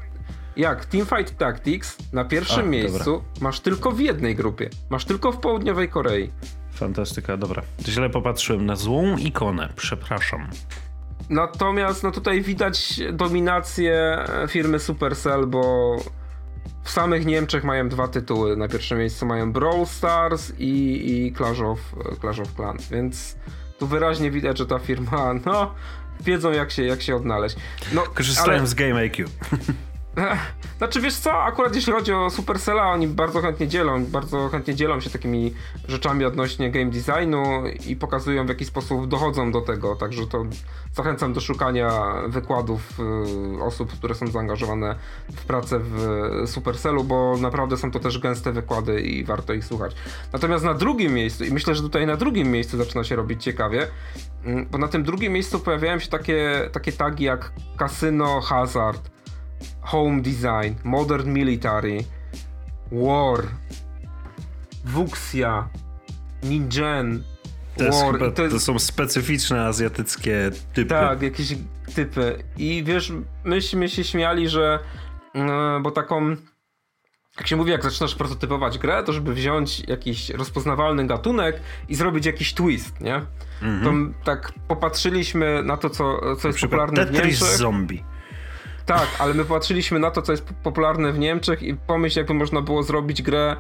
jak 0.58 0.86
Teamfight 0.86 1.38
Tactics 1.38 1.98
na 2.14 2.26
pierwszym 2.26 2.60
A, 2.60 2.64
dobra. 2.64 2.72
miejscu 2.72 3.24
masz 3.42 3.60
tylko 3.60 3.92
w 3.92 4.00
jednej 4.00 4.36
grupie. 4.36 4.70
Masz 4.90 5.06
tylko 5.06 5.32
w 5.32 5.38
południowej 5.38 5.90
Korei. 5.90 6.32
Fantastyka, 6.72 7.38
dobra. 7.38 7.62
Źle 7.86 8.10
popatrzyłem 8.10 8.66
na 8.66 8.76
złą 8.76 9.18
ikonę, 9.18 9.74
przepraszam. 9.76 10.50
Natomiast 11.30 12.04
no 12.04 12.12
tutaj 12.12 12.42
widać 12.42 13.00
dominację 13.14 14.24
firmy 14.48 14.80
Supercell, 14.80 15.48
bo 15.48 15.96
w 16.84 16.90
samych 16.90 17.26
Niemczech 17.26 17.64
mają 17.64 17.90
dwa 17.90 18.08
tytuły. 18.08 18.58
Na 18.58 18.68
pierwszym 18.68 18.98
miejscu 18.98 19.26
mają 19.26 19.52
Brawl 19.54 19.86
Stars 19.86 20.52
i, 20.60 21.02
i 21.28 21.34
Clash, 21.34 21.60
of, 21.60 21.80
Clash 22.22 22.40
of 22.40 22.54
Clans, 22.56 22.90
więc 22.90 23.36
tu 23.80 23.88
wyraźnie 23.88 24.32
widać, 24.32 24.58
że 24.58 24.66
ta 24.66 24.80
firma, 24.80 25.34
no, 25.46 25.74
wiedzą 26.22 26.52
jak 26.52 26.72
się, 26.72 26.84
jak 26.84 27.02
się 27.02 27.16
odnaleźć. 27.16 27.56
No, 27.94 28.02
Korzystałem 28.14 28.60
ale- 28.60 28.68
z 28.68 28.74
Game 28.74 28.96
IQ. 28.96 29.26
Znaczy 30.78 31.02
wiesz 31.02 31.16
co, 31.16 31.44
akurat 31.44 31.76
jeśli 31.76 31.94
chodzi 31.94 32.14
o 32.14 32.30
Supercella, 32.30 32.92
oni 32.92 33.08
bardzo 33.08 33.42
chętnie 33.42 33.68
dzielą, 33.68 34.06
bardzo 34.06 34.50
chętnie 34.50 34.76
dzielą 34.76 35.00
się 35.00 35.10
takimi 35.10 35.54
rzeczami 35.88 36.26
odnośnie 36.26 36.72
game 36.72 36.92
designu 36.92 37.64
i 37.88 37.96
pokazują 37.96 38.46
w 38.46 38.50
jaki 38.50 38.66
sposób 38.66 39.08
dochodzą 39.08 39.52
do 39.52 39.62
tego, 39.62 39.96
także 39.96 40.28
to 40.28 40.46
zachęcam 40.94 41.34
do 41.34 41.42
szukania 41.42 42.14
wykładów 42.28 43.00
y, 43.60 43.64
osób, 43.64 43.92
które 43.92 44.16
są 44.16 44.28
zaangażowane 44.28 44.96
w 45.36 45.46
pracę 45.46 45.80
w 45.80 46.06
Supercellu, 46.46 47.04
bo 47.04 47.38
naprawdę 47.38 47.78
są 47.78 47.92
to 47.92 48.00
też 48.00 48.20
gęste 48.20 48.52
wykłady 48.52 49.02
i 49.02 49.24
warto 49.24 49.54
ich 49.54 49.66
słuchać. 49.66 49.96
Natomiast 50.34 50.66
na 50.66 50.74
drugim 50.74 51.14
miejscu, 51.14 51.44
i 51.44 51.52
myślę, 51.52 51.76
że 51.76 51.82
tutaj 51.82 52.08
na 52.08 52.18
drugim 52.18 52.52
miejscu 52.52 52.78
zaczyna 52.78 53.04
się 53.04 53.16
robić 53.16 53.44
ciekawie, 53.44 53.88
mm, 54.46 54.68
bo 54.72 54.78
na 54.78 54.88
tym 54.88 55.04
drugim 55.04 55.34
miejscu 55.34 55.60
pojawiają 55.60 56.00
się 56.00 56.08
takie, 56.08 56.70
takie 56.72 56.92
tagi 56.92 57.24
jak 57.24 57.52
Casino 57.78 58.42
Hazard, 58.42 59.15
Home 59.86 60.22
Design, 60.22 60.74
Modern 60.84 61.30
Military, 61.34 62.04
War, 62.92 63.40
Wuxia, 64.86 65.68
Ningen, 66.44 67.24
To, 67.78 67.84
War. 67.92 68.14
chyba, 68.14 68.32
to 68.32 68.42
jest, 68.44 68.56
to 68.56 68.60
są 68.60 68.80
specyficzne 68.80 69.66
azjatyckie 69.66 70.52
typy. 70.74 70.90
tak, 70.90 71.22
jakieś 71.22 71.56
typy. 71.96 72.44
I 72.58 72.84
wiesz, 72.86 73.12
myśmy 73.44 73.90
się 73.90 74.04
śmiali, 74.04 74.50
że 74.50 74.80
mm, 75.34 75.84
bo 75.84 75.92
taką 75.92 76.36
jak 77.38 77.48
się 77.48 77.56
mówi, 77.56 77.72
jak 77.72 77.84
zaczynasz 77.84 78.16
prototypować 78.16 78.78
grę, 78.78 79.04
to 79.04 79.14
żeby 79.14 79.34
wziąć 79.34 79.80
jakiś 79.88 80.30
rozpoznawalny 80.30 81.08
gatunek 81.08 81.60
i 81.90 81.96
zrobić 81.96 82.26
jakiś 82.26 82.54
twist, 82.54 83.02
nie? 83.02 83.22
To 83.84 83.90
m- 83.90 84.14
tak 84.24 84.54
popatrzyliśmy 84.68 85.64
na 85.64 85.78
to, 85.78 85.90
co, 85.90 86.36
co 86.36 86.48
jest 86.48 86.62
popularne 86.62 87.06
w 87.06 87.12
Tetris 87.12 87.42
Niemczech. 87.42 87.58
Zombie. 87.58 88.04
Tak, 88.86 89.08
ale 89.20 89.34
my 89.34 89.46
patrzyliśmy 89.46 90.00
na 90.00 90.12
to, 90.12 90.22
co 90.22 90.32
jest 90.32 90.46
popularne 90.64 91.12
w 91.12 91.20
Niemczech 91.20 91.64
i 91.64 91.76
pomyśl, 91.76 92.20
jakby 92.20 92.34
można 92.34 92.62
było 92.62 92.84
zrobić 92.84 93.22
grę, 93.22 93.56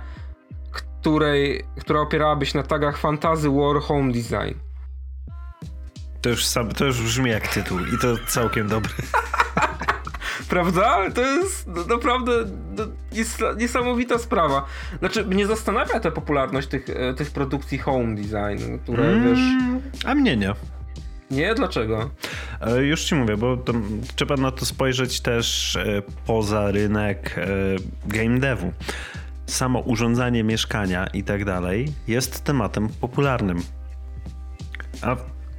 której, 0.71 1.63
która 1.79 1.99
opierałaby 1.99 2.45
się 2.45 2.57
na 2.57 2.63
tagach 2.63 2.97
Fantasy 2.97 3.49
War 3.49 3.81
Home 3.81 4.13
Design. 4.13 4.59
To 6.21 6.29
już, 6.29 6.45
sam, 6.45 6.71
to 6.71 6.85
już 6.85 7.01
brzmi 7.01 7.31
jak 7.31 7.47
tytuł 7.47 7.79
i 7.79 7.97
to 8.01 8.07
całkiem 8.27 8.67
dobry. 8.67 8.93
Prawda? 10.49 11.11
To 11.11 11.21
jest 11.21 11.67
naprawdę 11.89 12.31
niesamowita 13.57 14.17
sprawa. 14.17 14.65
Znaczy, 14.99 15.25
mnie 15.25 15.47
zastanawia 15.47 15.99
ta 15.99 16.11
popularność 16.11 16.67
tych, 16.67 16.89
e, 16.89 17.13
tych 17.13 17.31
produkcji 17.31 17.77
home 17.77 18.15
design, 18.15 18.77
które 18.83 19.19
wiesz... 19.19 19.39
Mm, 19.39 19.81
a 20.05 20.15
mnie 20.15 20.37
nie. 20.37 20.53
Nie? 21.31 21.55
Dlaczego? 21.55 22.09
E, 22.61 22.83
Już 22.83 23.03
ci 23.03 23.15
mówię, 23.15 23.37
bo 23.37 23.57
trzeba 24.15 24.35
na 24.37 24.51
to 24.51 24.65
spojrzeć 24.65 25.21
też 25.21 25.75
e, 25.75 26.01
poza 26.25 26.71
rynek 26.71 27.35
e, 27.37 27.47
game 28.05 28.39
devu. 28.39 28.73
Samo 29.45 29.79
urządzanie 29.79 30.43
mieszkania 30.43 31.07
i 31.07 31.23
tak 31.23 31.45
dalej 31.45 31.93
jest 32.07 32.43
tematem 32.43 32.89
popularnym. 32.89 33.61
A 35.01 35.15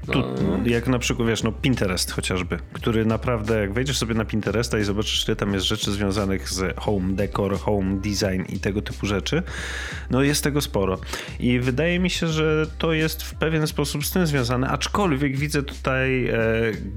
tu, 0.07 0.19
No. 0.19 0.59
jak 0.67 0.87
na 0.89 0.99
przykład, 0.99 1.29
wiesz, 1.29 1.43
no 1.43 1.53
Pinterest 1.53 2.11
chociażby, 2.13 2.59
który 2.73 3.05
naprawdę, 3.07 3.61
jak 3.61 3.73
wejdziesz 3.73 3.99
sobie 3.99 4.15
na 4.15 4.25
Pinteresta 4.25 4.79
i 4.79 4.85
zobaczysz, 4.85 5.25
ile 5.29 5.37
tam 5.37 5.55
jest 5.55 5.67
rzeczy 5.67 5.93
związanych 5.93 6.51
z 6.51 6.79
home 6.81 7.15
decor, 7.15 7.59
home 7.59 7.97
design 7.97 8.43
i 8.49 8.61
tego 8.61 8.83
typu 8.83 9.07
rzeczy, 9.07 9.43
no 10.11 10.23
jest 10.23 10.45
tego 10.45 10.61
sporo. 10.61 10.99
I 11.41 11.61
wydaje 11.61 11.99
mi 12.01 12.11
się, 12.11 12.27
że 12.29 12.67
to 12.79 12.93
jest 12.93 13.23
w 13.23 13.35
pewien 13.35 13.67
sposób 13.67 14.05
z 14.07 14.11
tym 14.11 14.27
związane, 14.27 14.69
aczkolwiek 14.69 15.37
widzę 15.39 15.63
tutaj 15.63 16.27
e, 16.27 16.33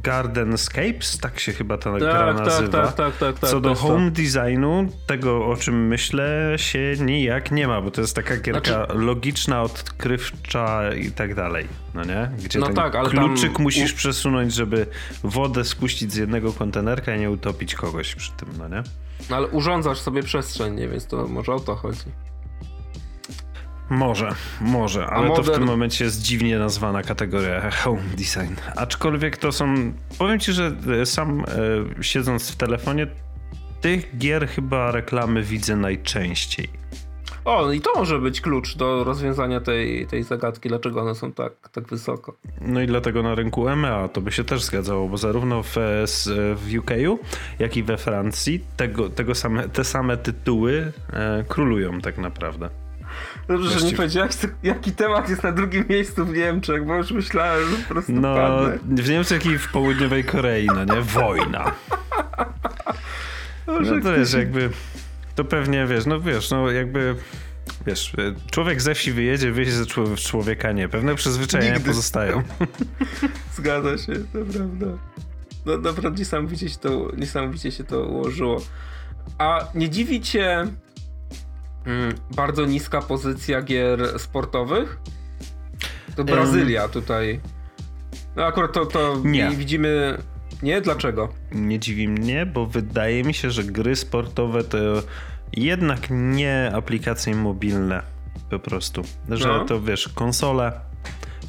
Gardenscapes, 0.04 1.18
tak 1.18 1.40
się 1.40 1.54
chyba 1.54 1.78
ta 1.78 1.92
gra 2.00 2.34
tak, 2.34 2.46
nazywa. 2.46 2.72
tak, 2.86 2.96
tak, 2.96 3.18
tak, 3.18 3.40
tak, 3.40 3.50
Co 3.50 3.60
do 3.62 3.70
to. 3.70 3.76
home 3.76 4.12
designu, 4.12 4.88
tego 5.08 5.46
o 5.46 5.56
czym 5.58 5.88
myślę, 5.88 6.54
się 6.58 6.94
nijak 7.00 7.52
nie 7.52 7.68
ma, 7.68 7.82
bo 7.82 7.92
to 7.92 8.02
jest 8.02 8.16
taka 8.16 8.38
gierka 8.38 8.86
Znaczy- 8.86 8.94
logiczna, 9.00 9.62
odkrywcza 9.62 10.94
i 10.94 11.12
tak 11.12 11.36
dalej, 11.36 11.66
no 11.94 12.04
nie? 12.04 12.32
Gdzie 12.46 12.60
No 12.60 12.74
tak, 12.74 12.96
ale 13.00 13.10
kluczyk 13.10 13.54
tam- 13.54 13.62
musisz 13.64 13.94
przesunąć, 13.94 14.54
żeby 14.54 14.86
wodę 15.24 15.66
spuścić 15.66 16.14
z 16.14 16.16
jednego 16.16 16.54
kontenerka 16.54 17.16
i 17.16 17.20
nie 17.20 17.32
utopić 17.32 17.76
kogoś 17.76 18.16
przy 18.16 18.32
tym, 18.32 18.50
no 18.58 18.68
nie? 18.68 18.84
No, 19.30 19.36
ale 19.36 19.48
urządzasz 19.48 20.00
sobie 20.00 20.24
przestrzeń, 20.24 20.76
nie? 20.76 20.88
Więc 20.88 21.06
to 21.08 21.28
może 21.28 21.54
o 21.54 21.60
to 21.60 21.76
chodzi. 21.76 22.00
Może, 23.90 24.30
może, 24.62 25.06
ale 25.08 25.28
to 25.28 25.44
w 25.44 25.48
modern- 25.48 25.54
tym 25.54 25.64
momencie 25.64 26.06
jest 26.06 26.22
dziwnie 26.22 26.60
nazwana 26.60 27.04
kategoria 27.04 27.72
home 27.72 28.02
design. 28.18 28.54
Aczkolwiek 28.76 29.38
to 29.38 29.52
są, 29.52 29.94
powiem 30.18 30.40
ci, 30.40 30.54
że 30.54 30.76
e, 31.02 31.06
sam 31.06 31.40
e, 32.00 32.04
siedząc 32.04 32.52
w 32.52 32.56
telefonie, 32.56 33.08
tych 33.82 34.18
gier 34.18 34.48
chyba 34.48 34.92
reklamy 34.92 35.44
widzę 35.44 35.76
najczęściej. 35.76 36.70
O, 37.46 37.66
no 37.66 37.72
i 37.74 37.82
to 37.82 37.90
może 37.96 38.20
być 38.20 38.42
klucz 38.42 38.76
do 38.76 39.04
rozwiązania 39.04 39.60
tej, 39.62 40.08
tej 40.08 40.24
zagadki, 40.24 40.70
dlaczego 40.70 41.02
one 41.02 41.16
są 41.16 41.32
tak, 41.32 41.54
tak 41.72 41.88
wysoko. 41.88 42.34
No 42.62 42.82
i 42.82 42.88
dlatego 42.88 43.24
na 43.24 43.36
rynku 43.36 43.68
EMEA 43.70 44.10
to 44.14 44.22
by 44.22 44.32
się 44.32 44.44
też 44.44 44.64
zgadzało, 44.64 45.08
bo 45.10 45.18
zarówno 45.18 45.64
w, 45.64 45.76
w 46.56 46.78
UK, 46.80 46.92
jak 47.60 47.78
i 47.78 47.84
we 47.84 47.98
Francji 47.98 48.64
tego, 48.78 49.10
tego 49.10 49.36
same, 49.36 49.70
te 49.70 49.84
same 49.84 50.18
tytuły 50.18 50.92
e, 51.14 51.44
królują 51.48 52.02
tak 52.02 52.18
naprawdę. 52.18 52.70
Dobrze, 53.48 53.64
że 53.64 53.70
nie 53.70 53.80
Właściwie- 53.80 53.98
powiedziałeś, 53.98 54.36
jaki 54.64 54.92
temat 54.92 55.30
jest 55.30 55.44
na 55.44 55.52
drugim 55.52 55.86
miejscu 55.90 56.26
w 56.26 56.34
Niemczech, 56.34 56.86
bo 56.86 56.96
już 56.96 57.12
myślałem, 57.12 57.70
że 57.70 57.78
po 57.78 57.90
prostu 57.94 58.12
No, 58.14 58.36
padnę. 58.36 58.78
w 59.04 59.10
Niemczech 59.10 59.46
i 59.46 59.58
w 59.58 59.72
południowej 59.72 60.24
Korei, 60.24 60.68
no 60.68 60.84
nie? 60.96 61.02
Wojna. 61.02 61.72
Boże, 63.68 63.96
No 63.96 64.02
to 64.02 64.14
jest 64.16 64.34
jakby, 64.34 64.70
to 65.40 65.46
pewnie, 65.46 65.86
wiesz, 65.88 66.06
no 66.06 66.22
wiesz, 66.22 66.52
no 66.52 66.72
jakby, 66.72 67.16
wiesz, 67.88 68.14
człowiek 68.52 68.82
ze 68.82 68.96
wsi 68.96 69.12
wyjedzie, 69.12 69.52
wyjdzie 69.52 69.72
ze 69.72 69.84
czł- 69.86 70.28
człowieka 70.30 70.72
nie. 70.72 70.90
Pewne 70.90 71.16
przyzwyczajenia 71.16 71.74
Nigdy. 71.74 71.90
pozostają. 71.90 72.44
Zgadza 73.58 73.98
się, 73.98 74.14
to 74.14 74.40
prawda. 74.54 74.86
No 75.66 75.78
naprawdę 75.78 76.20
niesamowicie 76.20 76.70
się 76.70 76.78
to, 76.78 77.12
niesamowicie 77.18 77.72
się 77.72 77.84
to 77.84 78.02
ułożyło. 78.02 78.62
A 79.38 79.68
nie 79.76 79.90
dziwi 79.90 80.22
cię 80.22 80.68
mm, 81.86 82.14
bardzo 82.36 82.66
niska 82.66 83.02
pozycja 83.02 83.62
gier 83.62 84.20
sportowych? 84.20 85.00
To 86.16 86.24
Brazylia 86.24 86.88
tutaj. 86.88 87.40
No 88.36 88.46
akurat 88.46 88.74
to, 88.74 88.86
to 88.86 89.22
Nie. 89.26 89.50
widzimy... 89.50 90.18
Nie? 90.64 90.82
Dlaczego? 90.82 91.30
Nie 91.52 91.80
dziwi 91.80 92.08
mnie, 92.08 92.46
bo 92.46 92.66
wydaje 92.66 93.24
mi 93.24 93.34
się, 93.34 93.52
że 93.52 93.64
gry 93.64 93.96
sportowe 93.96 94.64
to 94.64 94.78
jednak 95.54 96.08
nie 96.10 96.72
aplikacje 96.76 97.36
mobilne 97.36 98.02
po 98.50 98.60
prostu. 98.60 99.02
Że 99.30 99.48
No. 99.48 99.66
to 99.66 99.82
wiesz, 99.82 100.08
konsole 100.16 100.72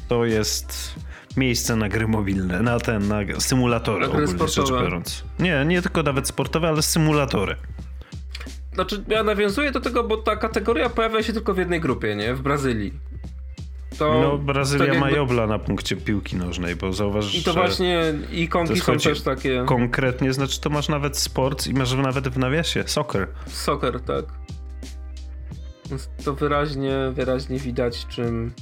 to 0.07 0.25
jest 0.25 0.95
miejsce 1.37 1.75
na 1.75 1.89
gry 1.89 2.07
mobilne, 2.07 2.61
na 2.61 2.79
ten, 2.79 3.07
na 3.07 3.19
symulatory 3.39 3.99
Na 4.07 4.13
gry 4.13 4.23
ogólnie 4.23 4.39
rzecz 4.39 4.51
sportowe. 4.51 4.81
biorąc. 4.81 5.23
Nie, 5.39 5.65
nie 5.65 5.81
tylko 5.81 6.03
nawet 6.03 6.27
sportowe, 6.27 6.67
ale 6.67 6.81
symulatory. 6.81 7.55
znaczy 8.73 9.03
ja 9.07 9.23
nawiązuję 9.23 9.71
do 9.71 9.79
tego, 9.81 10.03
bo 10.03 10.17
ta 10.17 10.35
kategoria 10.35 10.89
pojawia 10.89 11.23
się 11.23 11.33
tylko 11.33 11.53
w 11.53 11.57
jednej 11.57 11.79
grupie, 11.79 12.15
nie? 12.15 12.33
W 12.35 12.41
Brazylii. 12.41 12.93
To, 14.01 14.21
no, 14.21 14.37
Brazylia 14.37 14.85
tak 14.85 14.93
jakby... 14.93 15.11
ma 15.11 15.17
jobla 15.17 15.47
na 15.47 15.59
punkcie 15.59 15.95
piłki 15.95 16.35
nożnej, 16.35 16.75
bo 16.75 16.93
zauważysz, 16.93 17.35
I 17.35 17.43
to 17.43 17.53
właśnie 17.53 18.13
ikonki 18.31 18.79
są 18.79 18.97
też 18.97 19.21
takie. 19.21 19.63
Konkretnie, 19.65 20.33
znaczy 20.33 20.61
to 20.61 20.69
masz 20.69 20.89
nawet 20.89 21.17
sport 21.17 21.67
i 21.67 21.73
masz 21.73 21.93
nawet 21.93 22.27
w 22.27 22.37
nawiasie 22.37 22.83
soccer. 22.87 23.27
Soccer, 23.47 24.01
tak. 24.01 24.25
Więc 25.89 26.09
to 26.25 26.33
wyraźnie, 26.33 26.95
wyraźnie 27.13 27.59
widać, 27.59 28.07
czym 28.07 28.53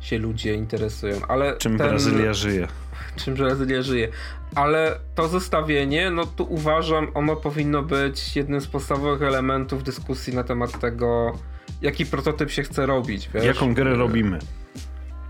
się 0.00 0.18
ludzie 0.18 0.54
interesują. 0.54 1.16
Ale 1.28 1.56
czym 1.56 1.78
ten... 1.78 1.88
Brazylia 1.88 2.34
żyje. 2.34 2.68
Czym 3.16 3.34
Brazylia 3.34 3.82
żyje. 3.82 4.08
Ale 4.54 4.98
to 5.14 5.28
zestawienie, 5.28 6.10
no 6.10 6.26
tu 6.26 6.46
uważam, 6.50 7.08
ono 7.14 7.36
powinno 7.36 7.82
być 7.82 8.36
jednym 8.36 8.60
z 8.60 8.66
podstawowych 8.66 9.22
elementów 9.22 9.84
dyskusji 9.84 10.34
na 10.34 10.44
temat 10.44 10.80
tego, 10.80 11.38
jaki 11.84 12.06
prototyp 12.06 12.50
się 12.50 12.62
chce 12.62 12.86
robić. 12.86 13.30
Wiesz? 13.34 13.44
Jaką 13.44 13.74
grę 13.74 13.94
robimy. 13.94 14.38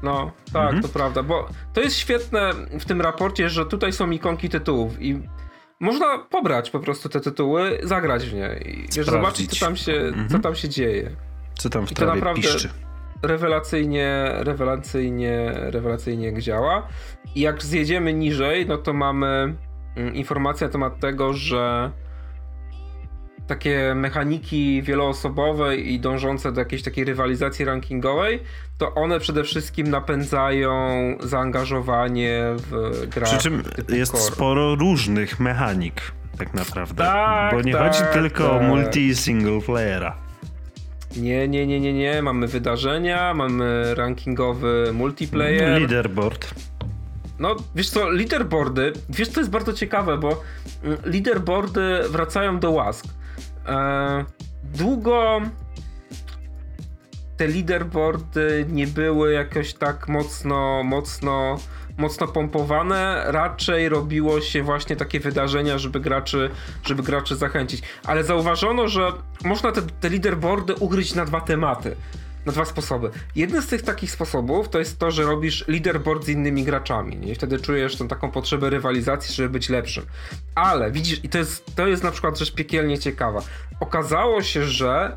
No, 0.02 0.32
tak, 0.52 0.62
mhm. 0.62 0.82
to 0.82 0.88
prawda, 0.88 1.22
bo 1.22 1.48
to 1.72 1.80
jest 1.80 1.96
świetne 1.96 2.50
w 2.80 2.84
tym 2.84 3.00
raporcie, 3.00 3.48
że 3.48 3.66
tutaj 3.66 3.92
są 3.92 4.10
ikonki 4.10 4.48
tytułów 4.48 5.02
i 5.02 5.22
można 5.80 6.18
pobrać 6.18 6.70
po 6.70 6.80
prostu 6.80 7.08
te 7.08 7.20
tytuły, 7.20 7.78
zagrać 7.82 8.24
w 8.24 8.34
nie 8.34 8.60
i 8.64 8.88
wiesz, 8.96 9.06
zobaczyć, 9.06 9.58
co 9.58 9.66
tam, 9.66 9.76
się, 9.76 9.92
mhm. 9.92 10.28
co 10.28 10.38
tam 10.38 10.54
się 10.54 10.68
dzieje. 10.68 11.10
Co 11.54 11.70
tam 11.70 11.86
w 11.86 11.92
I 11.92 11.94
to 11.94 12.06
naprawdę 12.06 12.42
piszczy. 12.42 12.68
rewelacyjnie, 13.22 14.30
rewelacyjnie, 14.32 15.52
rewelacyjnie 15.54 16.42
działa. 16.42 16.88
I 17.34 17.40
jak 17.40 17.62
zjedziemy 17.62 18.12
niżej, 18.12 18.66
no 18.66 18.78
to 18.78 18.92
mamy 18.92 19.54
mm, 19.96 20.14
informację 20.14 20.66
na 20.66 20.72
temat 20.72 21.00
tego, 21.00 21.32
że 21.32 21.90
takie 23.46 23.94
mechaniki 23.94 24.82
wieloosobowe 24.82 25.76
i 25.76 26.00
dążące 26.00 26.52
do 26.52 26.60
jakiejś 26.60 26.82
takiej 26.82 27.04
rywalizacji 27.04 27.64
rankingowej, 27.64 28.40
to 28.78 28.94
one 28.94 29.20
przede 29.20 29.44
wszystkim 29.44 29.90
napędzają 29.90 30.70
zaangażowanie 31.20 32.42
w 32.56 33.06
grę. 33.08 33.26
Przy 33.26 33.38
czym 33.38 33.62
jest 33.88 34.12
core. 34.12 34.24
sporo 34.24 34.74
różnych 34.74 35.40
mechanik, 35.40 36.12
tak 36.38 36.54
naprawdę. 36.54 37.04
Tak, 37.04 37.54
Bo 37.54 37.62
nie 37.62 37.72
tak, 37.72 37.82
chodzi 37.82 38.04
tylko 38.12 38.48
tak. 38.48 38.60
o 38.60 38.62
multi 38.62 39.16
single 39.16 39.60
playera. 39.60 40.16
Nie, 41.16 41.48
nie, 41.48 41.66
nie, 41.66 41.80
nie, 41.80 41.92
nie. 41.92 42.22
Mamy 42.22 42.46
wydarzenia, 42.46 43.34
mamy 43.34 43.94
rankingowy 43.94 44.90
multiplayer. 44.92 45.80
Leaderboard. 45.80 46.54
No, 47.38 47.56
wiesz 47.74 47.90
co, 47.90 48.08
leaderboardy, 48.08 48.92
wiesz 49.08 49.28
co 49.28 49.40
jest 49.40 49.50
bardzo 49.50 49.72
ciekawe, 49.72 50.18
bo 50.18 50.42
mm, 50.84 50.98
leaderboardy 51.04 51.98
wracają 52.10 52.58
do 52.58 52.70
łask. 52.70 53.06
E, 53.66 54.24
długo 54.64 55.40
te 57.36 57.46
leaderboardy 57.48 58.66
nie 58.68 58.86
były 58.86 59.32
jakoś 59.32 59.74
tak 59.74 60.08
mocno, 60.08 60.82
mocno, 60.82 61.58
mocno 61.98 62.28
pompowane. 62.28 63.24
Raczej 63.26 63.88
robiło 63.88 64.40
się 64.40 64.62
właśnie 64.62 64.96
takie 64.96 65.20
wydarzenia, 65.20 65.78
żeby 65.78 66.00
graczy, 66.00 66.50
żeby 66.84 67.02
graczy 67.02 67.36
zachęcić. 67.36 67.82
Ale 68.04 68.24
zauważono, 68.24 68.88
że 68.88 69.12
można 69.44 69.72
te, 69.72 69.82
te 69.82 70.10
leaderboardy 70.10 70.74
ugryźć 70.74 71.14
na 71.14 71.24
dwa 71.24 71.40
tematy 71.40 71.96
na 72.46 72.52
dwa 72.52 72.64
sposoby. 72.64 73.10
Jeden 73.36 73.62
z 73.62 73.66
tych 73.66 73.82
takich 73.82 74.10
sposobów 74.10 74.68
to 74.68 74.78
jest 74.78 74.98
to, 74.98 75.10
że 75.10 75.22
robisz 75.22 75.68
leaderboard 75.68 76.24
z 76.24 76.28
innymi 76.28 76.64
graczami 76.64 77.16
nie? 77.16 77.32
i 77.32 77.34
wtedy 77.34 77.60
czujesz 77.60 77.96
tą 77.96 78.08
taką 78.08 78.30
potrzebę 78.30 78.70
rywalizacji, 78.70 79.34
żeby 79.34 79.48
być 79.48 79.68
lepszym. 79.68 80.04
Ale 80.54 80.90
widzisz, 80.92 81.24
i 81.24 81.28
to 81.28 81.38
jest, 81.38 81.76
to 81.76 81.86
jest 81.86 82.02
na 82.02 82.10
przykład 82.10 82.38
rzecz 82.38 82.54
piekielnie 82.54 82.98
ciekawa. 82.98 83.42
Okazało 83.80 84.42
się, 84.42 84.64
że 84.64 85.16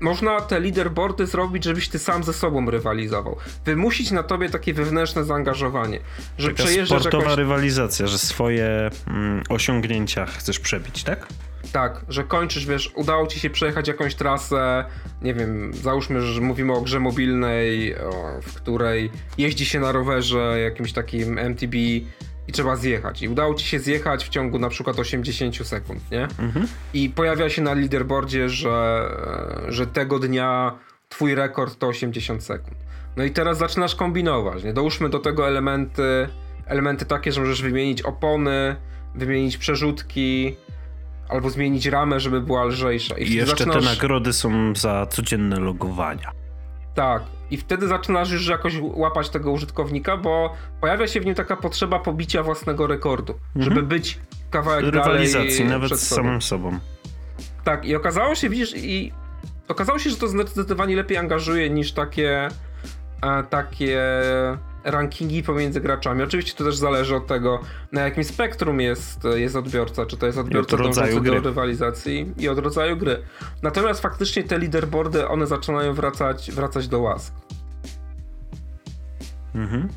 można 0.00 0.40
te 0.40 0.60
leaderboardy 0.60 1.26
zrobić, 1.26 1.64
żebyś 1.64 1.88
ty 1.88 1.98
sam 1.98 2.24
ze 2.24 2.32
sobą 2.32 2.70
rywalizował. 2.70 3.36
Wymusić 3.64 4.10
na 4.10 4.22
tobie 4.22 4.50
takie 4.50 4.74
wewnętrzne 4.74 5.24
zaangażowanie. 5.24 6.00
Że 6.38 6.48
Taka 6.48 6.62
przejeżdżasz 6.62 7.00
sportowa 7.00 7.24
jakąś... 7.24 7.38
rywalizacja, 7.38 8.06
że 8.06 8.18
swoje 8.18 8.90
mm, 9.06 9.42
osiągnięcia 9.48 10.26
chcesz 10.26 10.60
przebić, 10.60 11.04
tak? 11.04 11.26
Tak, 11.72 12.04
że 12.08 12.24
kończysz, 12.24 12.66
wiesz, 12.66 12.92
udało 12.94 13.26
ci 13.26 13.40
się 13.40 13.50
przejechać 13.50 13.88
jakąś 13.88 14.14
trasę, 14.14 14.84
nie 15.22 15.34
wiem, 15.34 15.74
załóżmy, 15.74 16.20
że 16.20 16.40
mówimy 16.40 16.72
o 16.72 16.80
grze 16.80 17.00
mobilnej, 17.00 17.94
w 18.42 18.54
której 18.54 19.10
jeździ 19.38 19.66
się 19.66 19.80
na 19.80 19.92
rowerze 19.92 20.60
jakimś 20.60 20.92
takim 20.92 21.38
MTB 21.38 21.74
i 22.48 22.52
trzeba 22.52 22.76
zjechać. 22.76 23.22
I 23.22 23.28
udało 23.28 23.54
ci 23.54 23.66
się 23.66 23.78
zjechać 23.78 24.24
w 24.24 24.28
ciągu 24.28 24.58
na 24.58 24.68
przykład 24.68 24.98
80 24.98 25.66
sekund, 25.66 26.10
nie? 26.10 26.22
Mhm. 26.22 26.66
I 26.94 27.10
pojawia 27.10 27.50
się 27.50 27.62
na 27.62 27.74
leaderboardzie, 27.74 28.48
że, 28.48 29.08
że 29.68 29.86
tego 29.86 30.18
dnia 30.18 30.78
twój 31.08 31.34
rekord 31.34 31.78
to 31.78 31.86
80 31.86 32.44
sekund. 32.44 32.76
No 33.16 33.24
i 33.24 33.30
teraz 33.30 33.58
zaczynasz 33.58 33.94
kombinować, 33.94 34.64
nie? 34.64 34.72
Dołóżmy 34.72 35.08
do 35.08 35.18
tego 35.18 35.48
elementy, 35.48 36.28
elementy 36.66 37.06
takie, 37.06 37.32
że 37.32 37.40
możesz 37.40 37.62
wymienić 37.62 38.02
opony, 38.02 38.76
wymienić 39.14 39.58
przerzutki, 39.58 40.56
albo 41.30 41.50
zmienić 41.50 41.86
ramę, 41.86 42.20
żeby 42.20 42.40
była 42.40 42.64
lżejsza. 42.64 43.18
I, 43.18 43.28
I 43.28 43.34
jeszcze 43.34 43.56
zaczynasz... 43.56 43.84
te 43.84 43.90
nagrody 43.90 44.32
są 44.32 44.74
za 44.74 45.06
codzienne 45.06 45.60
logowania. 45.60 46.32
Tak. 46.94 47.22
I 47.50 47.56
wtedy 47.56 47.88
zaczynasz 47.88 48.30
już 48.30 48.48
jakoś 48.48 48.74
łapać 48.80 49.28
tego 49.30 49.50
użytkownika, 49.50 50.16
bo 50.16 50.54
pojawia 50.80 51.08
się 51.08 51.20
w 51.20 51.26
nim 51.26 51.34
taka 51.34 51.56
potrzeba 51.56 51.98
pobicia 51.98 52.42
własnego 52.42 52.86
rekordu, 52.86 53.34
mhm. 53.56 53.64
żeby 53.64 53.82
być 53.86 54.18
kawałek 54.50 54.84
Rywalizacji, 54.84 55.64
dalej 55.64 55.68
nawet 55.68 56.00
z 56.00 56.08
samym 56.08 56.42
sobą. 56.42 56.78
Tak, 57.64 57.84
i 57.84 57.96
okazało 57.96 58.34
się, 58.34 58.48
widzisz, 58.48 58.72
i 58.76 59.12
okazało 59.68 59.98
się, 59.98 60.10
że 60.10 60.16
to 60.16 60.28
zdecydowanie 60.28 60.96
lepiej 60.96 61.18
angażuje 61.18 61.70
niż 61.70 61.92
takie 61.92 62.48
e, 63.22 63.42
takie 63.50 64.00
rankingi 64.84 65.42
pomiędzy 65.42 65.80
graczami. 65.80 66.22
Oczywiście 66.22 66.54
to 66.54 66.64
też 66.64 66.76
zależy 66.76 67.16
od 67.16 67.26
tego, 67.26 67.60
na 67.92 68.00
jakim 68.00 68.24
spektrum 68.24 68.80
jest, 68.80 69.20
jest 69.34 69.56
odbiorca, 69.56 70.06
czy 70.06 70.16
to 70.16 70.26
jest 70.26 70.38
odbiorca 70.38 70.76
dążący 70.76 71.20
do 71.20 71.40
rywalizacji 71.40 72.32
i 72.38 72.48
od 72.48 72.58
rodzaju 72.58 72.96
gry. 72.96 73.22
Natomiast 73.62 74.02
faktycznie 74.02 74.44
te 74.44 74.58
leaderboardy, 74.58 75.28
one 75.28 75.46
zaczynają 75.46 75.94
wracać, 75.94 76.50
wracać 76.52 76.88
do 76.88 77.00
łask. 77.00 77.34
Mhm. 79.54 79.88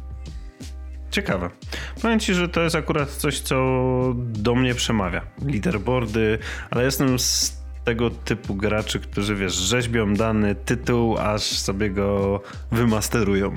Ciekawe. 1.12 1.50
Powiem 2.02 2.20
ci, 2.20 2.34
że 2.34 2.50
to 2.50 2.62
jest 2.62 2.76
akurat 2.76 3.10
coś, 3.10 3.40
co 3.40 3.56
do 4.16 4.56
mnie 4.56 4.76
przemawia. 4.76 5.22
Leaderboardy, 5.46 6.40
ale 6.72 6.84
jestem 6.84 7.20
z 7.20 7.64
tego 7.84 8.10
typu 8.10 8.56
graczy, 8.56 9.00
którzy 9.00 9.36
wiesz, 9.36 9.54
rzeźbią 9.54 10.14
dany 10.14 10.56
tytuł, 10.56 11.18
aż 11.18 11.42
sobie 11.42 11.90
go 11.90 12.42
wymasterują. 12.72 13.54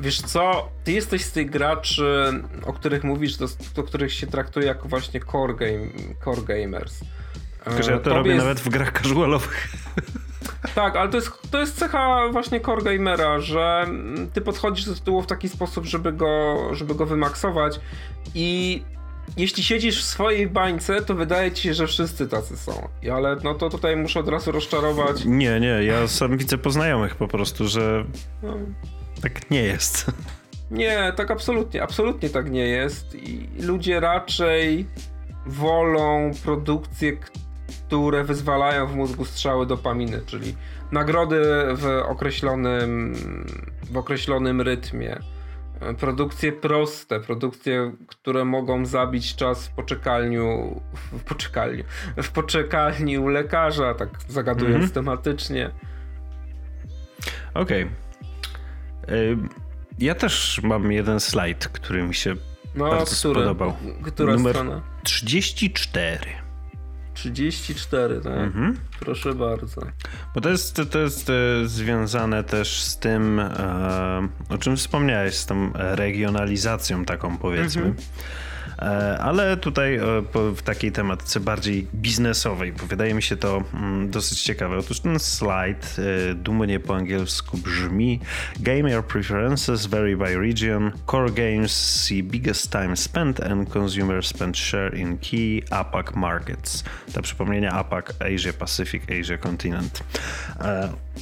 Wiesz 0.00 0.20
co, 0.20 0.68
ty 0.84 0.92
jesteś 0.92 1.24
z 1.24 1.32
tych 1.32 1.50
graczy, 1.50 2.42
o 2.66 2.72
których 2.72 3.04
mówisz, 3.04 3.36
do, 3.36 3.46
do 3.74 3.82
których 3.82 4.12
się 4.12 4.26
traktuje 4.26 4.66
jako 4.66 4.88
właśnie 4.88 5.20
core, 5.20 5.54
game, 5.54 5.86
core 6.24 6.42
gamers. 6.42 7.00
Tylko, 7.64 7.82
że 7.82 7.92
ja 7.92 7.98
to 7.98 8.04
Tobie 8.04 8.16
robię 8.16 8.30
jest... 8.30 8.44
nawet 8.44 8.60
w 8.60 8.68
grach 8.68 9.02
casualowych. 9.02 9.68
Tak, 10.74 10.96
ale 10.96 11.08
to 11.08 11.16
jest, 11.16 11.30
to 11.50 11.60
jest 11.60 11.78
cecha 11.78 12.28
właśnie 12.32 12.60
core 12.60 12.82
gamera, 12.82 13.40
że 13.40 13.86
ty 14.32 14.40
podchodzisz 14.40 14.84
do 14.84 14.94
tytułu 14.94 15.22
w 15.22 15.26
taki 15.26 15.48
sposób, 15.48 15.86
żeby 15.86 16.12
go, 16.12 16.56
żeby 16.72 16.94
go 16.94 17.06
wymaksować 17.06 17.80
i 18.34 18.82
jeśli 19.36 19.62
siedzisz 19.62 20.02
w 20.02 20.04
swojej 20.04 20.46
bańce, 20.46 21.02
to 21.02 21.14
wydaje 21.14 21.52
ci 21.52 21.62
się, 21.62 21.74
że 21.74 21.86
wszyscy 21.86 22.28
tacy 22.28 22.56
są. 22.56 22.88
Ale 23.12 23.36
no 23.44 23.54
to 23.54 23.70
tutaj 23.70 23.96
muszę 23.96 24.20
od 24.20 24.28
razu 24.28 24.52
rozczarować. 24.52 25.24
Nie, 25.24 25.60
nie, 25.60 25.84
ja 25.84 26.08
sam 26.08 26.36
widzę 26.36 26.58
po 26.58 26.70
znajomych 26.70 27.16
po 27.16 27.28
prostu, 27.28 27.68
że 27.68 28.04
no. 28.42 28.56
Tak 29.22 29.50
nie 29.50 29.62
jest. 29.62 30.06
Nie, 30.70 31.12
tak 31.16 31.30
absolutnie, 31.30 31.82
absolutnie 31.82 32.30
tak 32.30 32.50
nie 32.50 32.66
jest. 32.66 33.14
I 33.14 33.48
ludzie 33.62 34.00
raczej 34.00 34.86
wolą 35.46 36.30
produkcje, 36.44 37.12
które 37.86 38.24
wyzwalają 38.24 38.86
w 38.86 38.96
mózgu 38.96 39.24
strzały 39.24 39.66
dopaminy, 39.66 40.20
czyli 40.26 40.56
nagrody 40.92 41.42
w 41.74 42.02
określonym, 42.08 43.14
w 43.90 43.96
określonym 43.96 44.60
rytmie. 44.60 45.18
Produkcje 45.98 46.52
proste, 46.52 47.20
produkcje, 47.20 47.92
które 48.06 48.44
mogą 48.44 48.86
zabić 48.86 49.36
czas 49.36 49.68
w 49.68 49.70
poczekalniu, 49.70 50.80
w 51.12 51.24
poczekalniu, 51.24 51.84
w 52.22 52.30
poczekalni 52.30 53.18
u 53.18 53.28
lekarza, 53.28 53.94
tak 53.94 54.08
zagadując 54.28 54.76
mm 54.76 54.88
-hmm. 54.88 54.94
tematycznie. 54.94 55.70
Okej. 57.54 57.84
Okay. 57.84 58.09
Ja 59.98 60.14
też 60.14 60.60
mam 60.62 60.92
jeden 60.92 61.20
slajd, 61.20 61.68
który 61.68 62.02
mi 62.02 62.14
się 62.14 62.36
no, 62.74 62.90
bardzo 62.90 63.16
który? 63.16 63.34
spodobał. 63.34 63.76
Która 64.02 64.32
Numer 64.32 64.54
strona? 64.54 64.82
34. 65.02 66.18
34, 67.14 68.20
tak? 68.20 68.32
Mhm. 68.32 68.76
Proszę 69.00 69.34
bardzo. 69.34 69.80
Bo 70.34 70.40
to 70.40 70.48
jest, 70.50 70.80
to 70.90 70.98
jest 70.98 71.30
e, 71.30 71.32
związane 71.68 72.44
też 72.44 72.82
z 72.82 72.98
tym, 72.98 73.40
e, 73.40 74.28
o 74.48 74.58
czym 74.58 74.76
wspomniałeś, 74.76 75.34
z 75.34 75.46
tą 75.46 75.72
regionalizacją 75.74 77.04
taką 77.04 77.38
powiedzmy. 77.38 77.82
Mhm. 77.82 78.06
E, 78.80 79.18
ale 79.18 79.56
tutaj 79.56 79.96
e, 79.96 80.00
w 80.54 80.62
takiej 80.62 80.92
tematce 80.92 81.40
bardziej 81.40 81.86
biznesowej, 81.94 82.72
bo 82.72 82.86
wydaje 82.86 83.14
mi 83.14 83.22
się 83.22 83.36
to 83.36 83.62
mm, 83.74 84.10
dosyć 84.10 84.42
ciekawe. 84.42 84.76
Otóż 84.76 85.00
ten 85.00 85.18
slajd 85.18 85.96
dumnie 86.34 86.80
po 86.80 86.96
angielsku 86.96 87.58
brzmi 87.58 88.20
Gamer 88.60 89.04
preferences 89.04 89.86
vary 89.86 90.16
by 90.16 90.36
region. 90.38 90.92
Core 91.06 91.30
games 91.30 91.72
see 92.04 92.22
biggest 92.22 92.72
time 92.72 92.96
spent 92.96 93.40
and 93.40 93.72
consumer 93.72 94.26
spend 94.26 94.58
share 94.58 94.96
in 94.96 95.18
key 95.18 95.62
APAC 95.70 96.16
markets. 96.16 96.84
Dla 97.08 97.22
przypomnienia 97.22 97.72
APAC 97.72 98.04
Asia 98.20 98.52
Pacific, 98.52 99.02
Asia 99.20 99.38
Continent. 99.38 100.04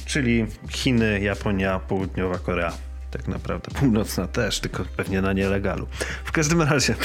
Czyli 0.05 0.45
Chiny, 0.69 1.19
Japonia, 1.21 1.79
Południowa 1.79 2.37
Korea 2.37 2.88
tak 3.11 3.27
naprawdę. 3.27 3.71
Północna 3.79 4.27
też, 4.27 4.59
tylko 4.59 4.85
pewnie 4.97 5.21
na 5.21 5.33
nielegalu. 5.33 5.87
W 6.23 6.31
każdym 6.31 6.61
razie, 6.61 6.95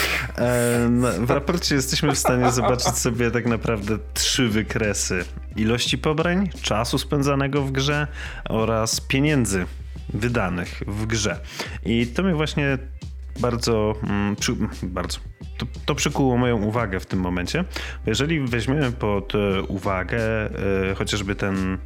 w 1.21 1.31
raporcie 1.31 1.75
jesteśmy 1.75 2.13
w 2.13 2.19
stanie 2.19 2.53
zobaczyć 2.53 2.99
sobie 2.99 3.31
tak 3.31 3.47
naprawdę 3.47 3.99
trzy 4.15 4.49
wykresy 4.49 5.25
ilości 5.57 5.99
pobrań, 5.99 6.51
czasu 6.63 6.99
spędzanego 6.99 7.63
w 7.63 7.73
grze 7.73 8.07
oraz 8.49 9.01
pieniędzy 9.01 9.67
wydanych 10.09 10.83
w 10.87 11.07
grze. 11.07 11.41
I 11.85 12.07
to 12.07 12.23
mnie 12.23 12.35
właśnie 12.35 12.79
bardzo, 13.41 13.95
mm, 14.03 14.37
bardzo 14.83 15.19
to, 15.59 15.67
to 15.87 15.95
przykuło 15.95 16.37
moją 16.37 16.63
uwagę 16.63 17.01
w 17.01 17.07
tym 17.07 17.21
momencie. 17.21 17.65
Jeżeli 18.07 18.41
weźmiemy 18.41 18.93
pod 18.93 19.33
uwagę 19.69 20.21
y, 20.91 20.95
chociażby 20.95 21.35
ten 21.35 21.79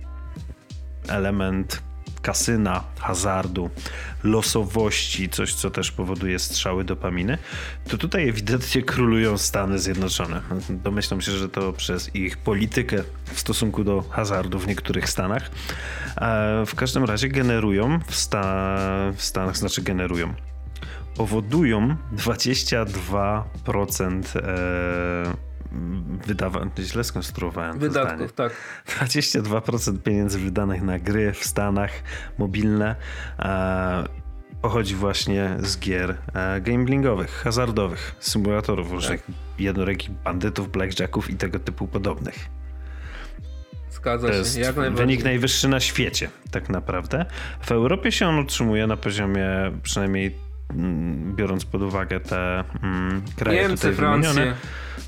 element 1.09 1.88
kasyna, 2.21 2.85
hazardu, 2.99 3.71
losowości, 4.25 5.29
coś 5.29 5.55
co 5.55 5.71
też 5.71 5.93
powoduje 5.93 6.39
strzały 6.39 6.85
dopaminy, 6.85 7.39
to 7.89 7.99
tutaj 7.99 8.29
ewidentnie 8.29 8.83
królują 8.83 9.39
Stany 9.39 9.79
Zjednoczone. 9.79 10.41
Domyślam 10.71 11.21
się, 11.21 11.33
że 11.33 11.49
to 11.49 11.73
przez 11.73 12.15
ich 12.15 12.37
politykę 12.37 13.03
w 13.25 13.41
stosunku 13.41 13.85
do 13.85 14.05
hazardu 14.11 14.59
w 14.59 14.67
niektórych 14.67 15.11
Stanach. 15.11 15.51
W 16.67 16.73
każdym 16.77 17.05
razie 17.05 17.29
generują 17.29 18.01
w, 18.07 18.17
sta 18.17 18.77
w 19.17 19.23
Stanach, 19.23 19.57
znaczy 19.57 19.83
generują, 19.83 20.35
powodują 21.17 21.97
22% 22.17 24.23
wydawanych, 26.27 26.73
źle 26.79 27.05
skonstruowałem 27.05 27.79
Wydatków, 27.79 28.33
tak. 28.33 28.53
22% 28.87 29.99
pieniędzy 29.99 30.39
wydanych 30.39 30.83
na 30.83 30.99
gry 30.99 31.33
w 31.33 31.45
Stanach 31.45 31.91
mobilne 32.39 32.97
pochodzi 34.63 34.95
właśnie 34.95 35.57
z 35.59 35.79
gier 35.79 36.17
e, 36.35 36.61
gamblingowych, 36.61 37.31
hazardowych, 37.31 38.17
symulatorów 38.21 38.91
różnych 38.91 39.23
tak. 39.23 39.35
jednorękich 39.59 40.11
bandytów, 40.11 40.71
blackjacków 40.73 41.31
i 41.31 41.35
tego 41.35 41.59
typu 41.59 41.89
podobnych. 41.89 42.49
Zgadza 43.91 44.29
to 44.29 44.33
się, 44.33 44.61
jest. 44.61 44.79
Wynik 44.93 45.25
najwyższy 45.25 45.69
na 45.69 45.81
świecie, 45.81 46.31
tak 46.51 46.69
naprawdę. 46.69 47.27
W 47.61 47.73
Europie 47.73 48.13
się 48.13 48.27
on 48.27 48.39
utrzymuje 48.39 48.87
na 48.87 48.97
poziomie 48.97 49.49
przynajmniej 49.83 50.48
biorąc 51.35 51.65
pod 51.65 51.83
uwagę 51.83 52.21
te 52.21 52.65
mm, 52.83 53.23
kraje 53.37 53.63
Niemcy, 53.63 53.77
tutaj 53.77 53.95
Francję. 53.95 54.33
wymienione. 54.33 54.57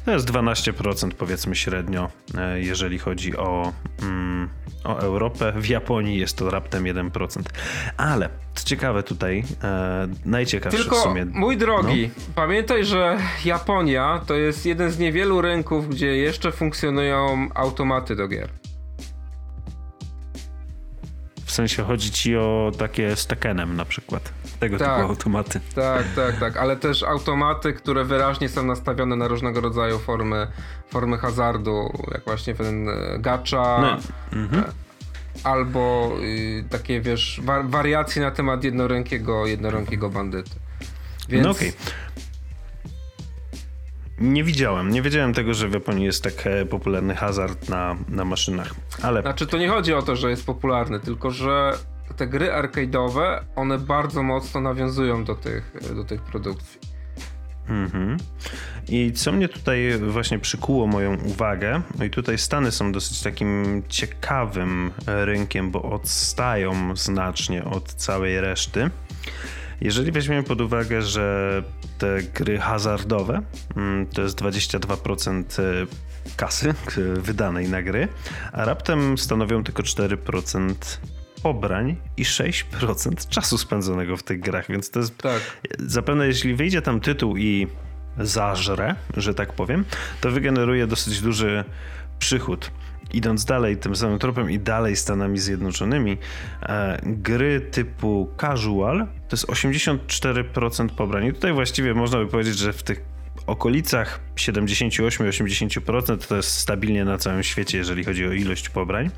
To 0.05 0.11
jest 0.11 0.31
12% 0.31 1.11
powiedzmy 1.11 1.57
średnio, 1.57 2.11
e, 2.39 2.61
jeżeli 2.61 2.99
chodzi 2.99 3.37
o, 3.37 3.73
mm, 4.03 4.49
o 4.85 4.99
Europę. 4.99 5.53
W 5.57 5.69
Japonii 5.69 6.19
jest 6.19 6.37
to 6.37 6.51
raptem 6.51 6.85
1%. 6.85 7.43
Ale 7.97 8.29
co 8.55 8.65
ciekawe 8.65 9.03
tutaj, 9.03 9.45
e, 9.65 10.09
najciekawsze 10.25 10.79
Tylko, 10.79 10.97
w 10.97 11.03
sumie... 11.03 11.25
mój 11.25 11.57
drogi, 11.57 12.11
no. 12.17 12.25
pamiętaj, 12.35 12.85
że 12.85 13.19
Japonia 13.45 14.21
to 14.27 14.35
jest 14.35 14.67
jeden 14.67 14.91
z 14.91 14.99
niewielu 14.99 15.41
rynków, 15.41 15.89
gdzie 15.89 16.17
jeszcze 16.17 16.53
funkcjonują 16.53 17.49
automaty 17.55 18.17
do 18.17 18.29
gier. 18.29 18.49
W 21.45 21.53
sensie 21.53 21.83
chodzi 21.83 22.11
ci 22.11 22.37
o 22.37 22.73
takie 22.79 23.17
z 23.17 23.27
Tekkenem 23.27 23.77
na 23.77 23.85
przykład. 23.85 24.33
Tego 24.61 24.79
tak, 24.79 24.97
typu 24.97 25.09
automaty. 25.09 25.61
Tak, 25.75 26.05
tak, 26.17 26.41
tak, 26.41 26.57
ale 26.57 26.77
też 26.77 27.03
automaty, 27.03 27.73
które 27.73 28.05
wyraźnie 28.05 28.49
są 28.49 28.65
nastawione 28.65 29.17
na 29.17 29.29
różnego 29.29 29.61
rodzaju 29.61 29.99
formy, 29.99 30.47
formy 30.91 31.19
hazardu, 31.19 31.93
jak 32.13 32.25
właśnie 32.25 32.55
ten 32.55 32.89
e, 32.89 33.19
gacha. 33.19 33.81
No. 33.81 33.97
Mhm. 34.41 34.65
E, 34.65 34.73
albo 35.45 36.13
y, 36.23 36.65
takie, 36.71 37.01
wiesz, 37.01 37.41
wa 37.45 37.63
wariacje 37.63 38.23
na 38.23 38.31
temat 38.31 38.65
jednorękiego, 38.65 39.47
jednorękiego 39.47 40.11
bandyty. 40.11 40.51
Więc... 41.29 41.45
No 41.45 41.51
okej. 41.51 41.69
Okay. 41.69 42.11
Nie 44.21 44.45
widziałem. 44.45 44.91
Nie 44.91 45.03
wiedziałem 45.03 45.35
tego, 45.35 45.55
że 45.55 45.69
w 45.69 45.73
Japonii 45.73 46.05
jest 46.05 46.25
tak 46.25 46.47
e, 46.47 46.67
popularny 46.67 47.15
hazard 47.15 47.69
na, 47.69 47.97
na 48.09 48.25
maszynach. 48.25 48.75
Ale... 49.03 49.23
Znaczy, 49.23 49.47
to 49.47 49.59
nie 49.59 49.69
chodzi 49.69 49.95
o 49.95 50.03
to, 50.03 50.17
że 50.17 50.31
jest 50.31 50.47
popularny, 50.47 51.01
tylko 51.01 51.31
że 51.31 51.73
te 52.21 52.27
gry 52.27 52.51
arcade'owe, 52.51 53.41
one 53.57 53.79
bardzo 53.79 54.23
mocno 54.23 54.61
nawiązują 54.61 55.25
do 55.25 55.35
tych, 55.35 55.73
do 55.95 56.05
tych 56.05 56.23
produkcji. 56.23 56.81
Mhm. 57.69 58.17
I 58.89 59.13
co 59.13 59.33
mnie 59.33 59.49
tutaj 59.49 59.99
właśnie 59.99 60.39
przykuło 60.39 60.87
moją 60.87 61.17
uwagę, 61.17 61.83
no 61.99 62.05
i 62.05 62.11
tutaj 62.11 62.39
Stany 62.39 62.73
są 62.73 62.93
dosyć 62.93 63.23
takim 63.23 63.83
ciekawym 63.89 64.91
rynkiem, 65.07 65.71
bo 65.71 65.83
odstają 65.83 66.97
znacznie 66.97 67.65
od 67.65 67.95
całej 67.95 68.41
reszty. 68.41 68.91
Jeżeli 69.81 70.13
weźmiemy 70.13 70.43
pod 70.43 70.61
uwagę, 70.61 71.03
że 71.03 71.63
te 71.99 72.23
gry 72.35 72.59
hazardowe 72.59 73.43
mm, 73.77 74.07
to 74.07 74.23
jest 74.23 74.41
22% 74.41 75.63
e, 75.63 75.87
kasy 76.37 76.75
wydanej 77.29 77.69
na 77.69 77.83
gry, 77.83 78.09
a 78.53 78.65
raptem 78.65 79.19
stanowią 79.19 79.65
tylko 79.65 79.83
4% 79.83 80.75
pobrań 81.43 81.97
i 82.17 82.25
6% 82.25 83.29
czasu 83.29 83.59
spędzonego 83.59 84.17
w 84.17 84.23
tych 84.23 84.41
grach, 84.41 84.69
więc 84.69 84.91
to 84.91 85.01
jest 85.01 85.19
tak. 85.19 85.41
zapewne 85.79 86.27
jeśli 86.27 86.55
wyjdzie 86.55 86.83
tam 86.83 87.01
tytuł 87.01 87.37
i 87.37 87.67
zażre, 88.19 88.95
że 89.17 89.35
tak 89.35 89.53
powiem, 89.53 89.85
to 90.21 90.31
wygeneruje 90.31 90.87
dosyć 90.87 91.21
duży 91.21 91.65
przychód 92.19 92.71
idąc 93.13 93.45
dalej 93.45 93.77
tym 93.77 93.97
samym 93.97 94.19
tropem 94.19 94.51
i 94.51 94.59
dalej 94.59 94.97
Stanami 94.97 95.39
Zjednoczonymi, 95.39 96.19
e, 96.63 97.01
gry 97.03 97.61
typu 97.61 98.31
casual 98.41 99.07
to 99.29 99.37
jest 99.37 99.47
84% 99.47 100.89
pobrań. 100.89 101.27
I 101.27 101.33
tutaj 101.33 101.53
właściwie 101.53 101.95
można 101.95 102.19
by 102.19 102.27
powiedzieć, 102.27 102.59
że 102.59 102.73
w 102.73 102.83
tych 102.83 103.03
okolicach 103.51 104.21
78-80% 104.37 106.19
to 106.27 106.37
jest 106.37 106.51
stabilnie 106.51 107.05
na 107.05 107.19
całym 107.19 107.43
świecie, 107.43 107.79
jeżeli 107.79 108.05
chodzi 108.05 108.27
o 108.27 108.33
ilość 108.33 108.69
pobrań. 108.69 109.11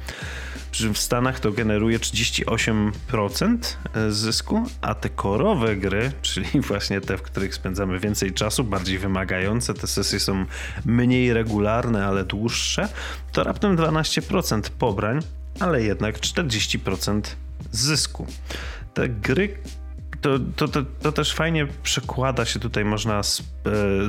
Przy 0.70 0.82
czym 0.82 0.94
w 0.94 0.98
Stanach 0.98 1.40
to 1.40 1.52
generuje 1.52 1.98
38% 1.98 2.92
zysku, 4.08 4.62
a 4.80 4.94
te 4.94 5.08
korowe 5.08 5.76
gry, 5.76 6.12
czyli 6.22 6.60
właśnie 6.60 7.00
te, 7.00 7.18
w 7.18 7.22
których 7.22 7.54
spędzamy 7.54 7.98
więcej 7.98 8.32
czasu, 8.32 8.64
bardziej 8.64 8.98
wymagające, 8.98 9.74
te 9.74 9.86
sesje 9.86 10.20
są 10.20 10.44
mniej 10.84 11.32
regularne, 11.32 12.06
ale 12.06 12.24
dłuższe, 12.24 12.88
to 13.32 13.44
raptem 13.44 13.76
12% 13.76 14.70
pobrań, 14.70 15.20
ale 15.60 15.82
jednak 15.82 16.18
40% 16.18 17.20
zysku. 17.70 18.26
Te 18.94 19.08
gry 19.08 19.56
to, 20.22 20.38
to, 20.56 20.68
to, 20.68 20.82
to, 21.02 21.12
też 21.12 21.34
fajnie 21.34 21.66
przekłada 21.82 22.44
się 22.44 22.60
tutaj, 22.60 22.84
można 22.84 23.20
e, 23.20 23.22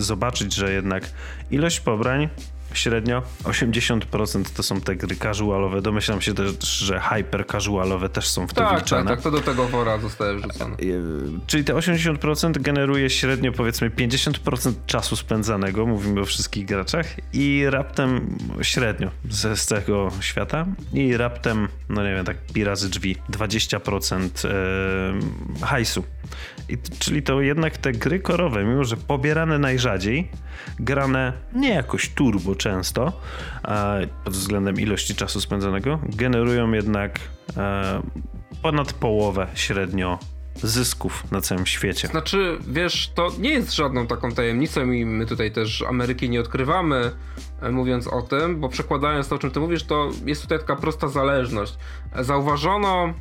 zobaczyć, 0.01 0.53
że 0.53 0.73
jednak 0.73 1.09
ilość 1.51 1.79
pobrań 1.79 2.29
średnio 2.77 3.21
80% 3.43 4.43
to 4.55 4.63
są 4.63 4.81
te 4.81 4.95
gry 4.95 5.15
casualowe. 5.15 5.81
Domyślam 5.81 6.21
się 6.21 6.33
też, 6.33 6.67
że 6.67 6.99
hyper 6.99 7.47
casualowe 7.47 8.09
też 8.09 8.29
są 8.29 8.47
w 8.47 8.53
to 8.53 8.61
tak, 8.61 8.79
wliczane. 8.79 9.09
Tak, 9.09 9.15
tak, 9.15 9.23
to 9.23 9.31
do 9.31 9.41
tego 9.41 9.67
wora 9.67 9.97
zostaje 9.97 10.35
wrzucone. 10.35 10.75
E, 10.75 10.77
czyli 11.47 11.63
te 11.63 11.73
80% 11.73 12.61
generuje 12.61 13.09
średnio 13.09 13.51
powiedzmy 13.51 13.89
50% 13.89 14.73
czasu 14.85 15.15
spędzanego, 15.15 15.85
mówimy 15.85 16.21
o 16.21 16.25
wszystkich 16.25 16.65
graczach 16.65 17.05
i 17.33 17.63
raptem 17.69 18.37
średnio 18.61 19.09
ze 19.29 19.57
z 19.57 19.65
tego 19.65 20.11
świata 20.19 20.65
i 20.93 21.17
raptem, 21.17 21.67
no 21.89 22.03
nie 22.03 22.13
wiem, 22.15 22.25
tak 22.25 22.37
pi 22.53 22.63
razy 22.63 22.89
drzwi, 22.89 23.17
20% 23.31 24.47
e, 24.47 25.65
hajsu. 25.65 26.03
I, 26.69 26.77
czyli 26.99 27.23
to 27.23 27.41
jednak 27.41 27.77
te 27.77 27.91
gry 27.91 28.19
korowe, 28.19 28.63
mimo 28.63 28.83
że 28.83 28.97
pobierane 28.97 29.59
najrzadziej, 29.59 30.31
grane 30.79 31.33
nie 31.53 31.69
jakoś 31.69 32.09
turbo 32.09 32.55
często, 32.55 33.21
pod 34.23 34.33
względem 34.33 34.75
ilości 34.75 35.15
czasu 35.15 35.41
spędzonego, 35.41 35.99
generują 36.03 36.71
jednak 36.71 37.19
e, 37.57 38.01
ponad 38.61 38.93
połowę 38.93 39.47
średnio 39.53 40.19
zysków 40.55 41.31
na 41.31 41.41
całym 41.41 41.65
świecie. 41.65 42.07
Znaczy, 42.07 42.57
wiesz, 42.67 43.11
to 43.15 43.29
nie 43.39 43.49
jest 43.49 43.73
żadną 43.73 44.07
taką 44.07 44.31
tajemnicą 44.31 44.91
i 44.91 45.05
my 45.05 45.25
tutaj 45.25 45.51
też 45.51 45.81
Ameryki 45.81 46.29
nie 46.29 46.39
odkrywamy, 46.39 47.11
e, 47.61 47.71
mówiąc 47.71 48.07
o 48.07 48.21
tym, 48.21 48.59
bo 48.59 48.69
przekładając 48.69 49.27
to, 49.27 49.35
o 49.35 49.39
czym 49.39 49.51
ty 49.51 49.59
mówisz, 49.59 49.83
to 49.83 50.09
jest 50.25 50.41
tutaj 50.41 50.59
taka 50.59 50.75
prosta 50.75 51.07
zależność. 51.07 51.77
Zauważono 52.19 53.13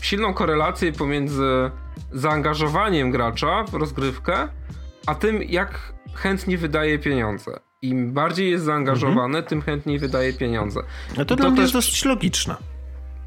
silną 0.00 0.34
korelację 0.34 0.92
pomiędzy 0.92 1.70
zaangażowaniem 2.12 3.10
gracza 3.10 3.64
w 3.64 3.74
rozgrywkę, 3.74 4.48
a 5.06 5.14
tym, 5.14 5.42
jak 5.42 5.92
chętnie 6.14 6.58
wydaje 6.58 6.98
pieniądze. 6.98 7.50
Im 7.82 8.12
bardziej 8.12 8.50
jest 8.50 8.64
zaangażowany, 8.64 9.42
tym 9.42 9.62
chętniej 9.62 9.98
wydaje 9.98 10.32
pieniądze. 10.32 10.80
No 11.18 11.24
to 11.24 11.34
I 11.34 11.36
dla 11.36 11.46
mnie 11.50 11.56
też- 11.56 11.62
jest 11.62 11.72
dosyć 11.74 12.04
logiczne. 12.04 12.56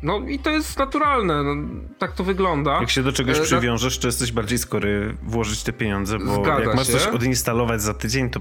No 0.03 0.19
i 0.19 0.39
to 0.39 0.49
jest 0.49 0.79
naturalne, 0.79 1.43
no, 1.43 1.55
tak 1.99 2.11
to 2.11 2.23
wygląda. 2.23 2.79
Jak 2.79 2.89
się 2.89 3.03
do 3.03 3.11
czegoś 3.11 3.37
E, 3.39 3.41
przywiążesz, 3.41 3.99
to 3.99 4.07
jesteś 4.07 4.31
bardziej 4.31 4.57
skory 4.57 5.17
włożyć 5.23 5.63
te 5.63 5.73
pieniądze, 5.73 6.19
bo 6.19 6.33
Zgadza 6.43 6.63
jak 6.63 6.75
masz 6.75 6.87
się. 6.87 6.93
coś 6.93 7.07
odinstalować 7.07 7.81
za 7.81 7.93
tydzień, 7.93 8.29
to 8.29 8.39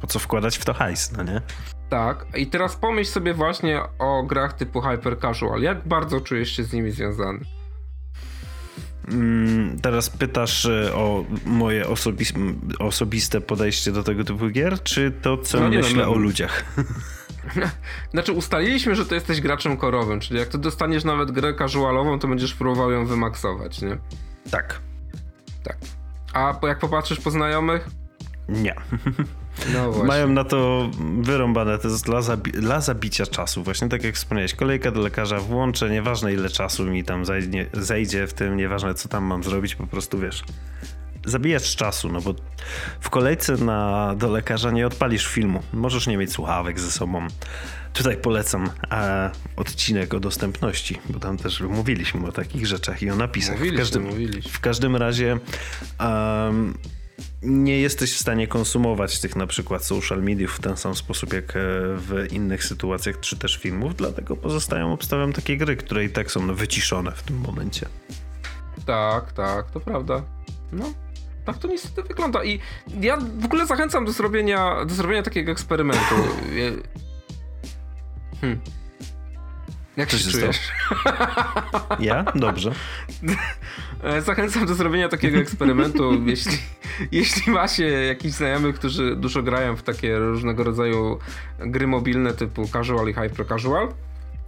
po 0.00 0.06
co 0.06 0.18
wkładać 0.18 0.58
w 0.58 0.64
to 0.64 0.74
hajs, 0.74 1.12
no 1.16 1.22
nie? 1.22 1.40
Tak, 1.88 2.26
i 2.36 2.46
teraz 2.46 2.76
pomyśl 2.76 3.10
sobie 3.10 3.34
właśnie 3.34 3.80
o 3.98 4.22
grach 4.22 4.52
typu 4.52 4.80
Hyper 4.80 5.18
Casual. 5.20 5.62
Jak 5.62 5.88
bardzo 5.88 6.20
czujesz 6.20 6.56
się 6.56 6.64
z 6.64 6.72
nimi 6.72 6.90
związany? 6.90 7.38
Mm, 9.12 9.78
teraz 9.80 10.10
pytasz 10.10 10.66
e, 10.66 10.94
o 10.94 11.24
moje 11.46 11.88
osobis 11.88 12.32
osobiste 12.78 13.40
podejście 13.40 13.92
do 13.92 14.02
tego 14.02 14.24
typu 14.24 14.48
gier, 14.48 14.82
czy 14.82 15.12
to, 15.22 15.38
co 15.38 15.60
No 15.60 15.68
myślę 15.68 16.02
no, 16.02 16.08
o 16.10 16.14
no. 16.14 16.20
ludziach? 16.20 16.64
Znaczy, 18.12 18.32
ustaliliśmy, 18.32 18.94
że 18.94 19.06
to 19.06 19.14
jesteś 19.14 19.40
graczem 19.40 19.76
korowym, 19.76 20.20
czyli 20.20 20.40
jak 20.40 20.48
ty 20.48 20.58
dostaniesz 20.58 21.04
nawet 21.04 21.30
grę 21.30 21.54
casualową, 21.54 22.18
to 22.18 22.28
będziesz 22.28 22.54
próbował 22.54 22.90
ją 22.90 23.06
wymaksować, 23.06 23.82
nie? 23.82 23.98
tak. 24.50 24.80
Tak. 25.62 25.76
A 26.32 26.58
jak 26.66 26.78
popatrzysz 26.78 27.20
po 27.20 27.30
znajomych? 27.30 27.88
Nie. 28.48 28.74
No 29.72 29.84
właśnie. 29.84 30.08
Mają 30.08 30.28
na 30.28 30.44
to 30.44 30.90
wyrąbane, 31.20 31.78
to 31.78 31.88
jest 31.88 32.04
dla, 32.04 32.22
zabi 32.22 32.52
dla 32.52 32.80
zabicia 32.80 33.26
czasu. 33.26 33.62
Właśnie 33.62 33.88
tak 33.88 34.04
jak 34.04 34.14
wspomniałeś, 34.14 34.54
kolejka 34.54 34.90
do 34.90 35.00
lekarza 35.00 35.40
włączę, 35.40 35.90
nieważne 35.90 36.32
ile 36.32 36.48
czasu 36.48 36.84
mi 36.84 37.04
tam 37.04 37.24
zajdzie, 37.24 37.66
zejdzie 37.72 38.26
w 38.26 38.32
tym, 38.32 38.56
nieważne 38.56 38.94
co 38.94 39.08
tam 39.08 39.24
mam 39.24 39.44
zrobić, 39.44 39.74
po 39.74 39.86
prostu 39.86 40.18
wiesz. 40.18 40.44
Zabijać 41.24 41.76
czasu, 41.76 42.08
no 42.08 42.20
bo 42.20 42.34
w 43.00 43.10
kolejce 43.10 43.56
na, 43.56 44.14
do 44.18 44.30
lekarza 44.30 44.70
nie 44.70 44.86
odpalisz 44.86 45.26
filmu. 45.26 45.62
Możesz 45.72 46.06
nie 46.06 46.16
mieć 46.16 46.32
słuchawek 46.32 46.80
ze 46.80 46.90
sobą. 46.90 47.26
Tutaj 47.92 48.16
polecam 48.16 48.70
e, 48.90 49.30
odcinek 49.56 50.14
o 50.14 50.20
dostępności, 50.20 50.98
bo 51.08 51.20
tam 51.20 51.36
też 51.36 51.60
mówiliśmy 51.60 52.26
o 52.26 52.32
takich 52.32 52.66
rzeczach 52.66 53.02
i 53.02 53.10
o 53.10 53.16
napisach. 53.16 53.58
Mówiliśmy, 53.58 53.76
w, 53.76 53.80
każdym, 53.80 54.02
mówiliśmy. 54.02 54.52
w 54.52 54.60
każdym 54.60 54.96
razie 54.96 55.38
nie 57.42 57.80
jesteś 57.80 58.14
w 58.14 58.18
stanie 58.18 58.46
konsumować 58.46 59.20
tych 59.20 59.36
na 59.36 59.46
przykład 59.46 59.84
social 59.84 60.22
mediów 60.22 60.56
w 60.56 60.60
ten 60.60 60.76
sam 60.76 60.94
sposób 60.94 61.32
jak 61.32 61.56
e, 61.56 61.60
w 61.96 62.26
innych 62.30 62.64
sytuacjach, 62.64 63.20
czy 63.20 63.38
też 63.38 63.56
filmów, 63.56 63.96
dlatego 63.96 64.36
pozostają, 64.36 64.92
obstawiam 64.92 65.32
takie 65.32 65.56
gry, 65.56 65.76
które 65.76 66.04
i 66.04 66.10
tak 66.10 66.30
są 66.30 66.54
wyciszone 66.54 67.12
w 67.12 67.22
tym 67.22 67.36
momencie. 67.36 67.86
Tak, 68.86 69.32
tak, 69.32 69.70
to 69.70 69.80
prawda. 69.80 70.22
No, 70.72 70.92
tak 71.44 71.58
to 71.58 71.68
niestety 71.68 72.08
wygląda. 72.08 72.44
I 72.44 72.60
ja 73.00 73.16
w 73.16 73.44
ogóle 73.44 73.66
zachęcam 73.66 74.04
do 74.04 74.12
zrobienia, 74.12 74.84
do 74.84 74.94
zrobienia 74.94 75.22
takiego 75.22 75.52
eksperymentu. 75.52 76.14
Hmm. 78.40 78.60
Jak 79.98 80.08
Co 80.08 80.18
się 80.18 80.24
się 80.24 80.30
czujesz? 80.30 80.58
Ja? 81.98 82.24
Dobrze. 82.34 82.72
E, 84.02 84.22
Zachęcam 84.22 84.66
do 84.66 84.74
zrobienia 84.74 85.08
takiego 85.08 85.38
eksperymentu, 85.38 86.12
jeśli, 86.26 86.58
jeśli 87.12 87.52
macie 87.52 87.86
jakichś 87.86 88.34
znajomych, 88.34 88.74
którzy 88.74 89.16
dużo 89.16 89.42
grają 89.42 89.76
w 89.76 89.82
takie 89.82 90.18
różnego 90.18 90.64
rodzaju 90.64 91.18
gry 91.58 91.86
mobilne 91.86 92.34
typu 92.34 92.68
casual 92.68 93.08
i 93.08 93.14
hyper 93.14 93.46
casual. 93.46 93.88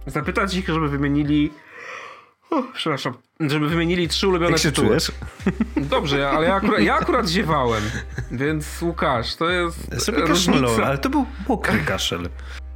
Zapytać 0.07 0.55
ich, 0.55 0.67
żeby 0.67 0.89
wymienili. 0.89 1.51
Przepraszam, 2.73 3.13
żeby 3.39 3.69
wymienili 3.69 4.07
trzy 4.07 4.27
ulubione 4.27 4.51
Jak 4.51 4.61
się 4.61 4.69
tytuły. 4.71 4.87
czujesz? 4.87 5.11
Dobrze, 5.77 6.29
ale 6.29 6.47
ja 6.47 6.55
akurat, 6.55 6.81
ja 6.81 6.95
akurat 6.95 7.27
ziewałem, 7.27 7.83
więc 8.31 8.81
Łukasz, 8.81 9.35
to 9.35 9.49
jest 9.49 9.87
Ja 9.91 9.99
sobie 9.99 10.23
ale 10.85 10.97
to 10.97 11.09
był 11.09 11.25
mokry 11.49 11.79
kaszel. 11.79 12.29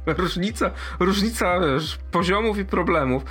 Różnica, 0.06 0.70
różnica 1.00 1.60
wiesz, 1.60 1.98
poziomów 2.10 2.58
i 2.58 2.64
problemów. 2.64 3.22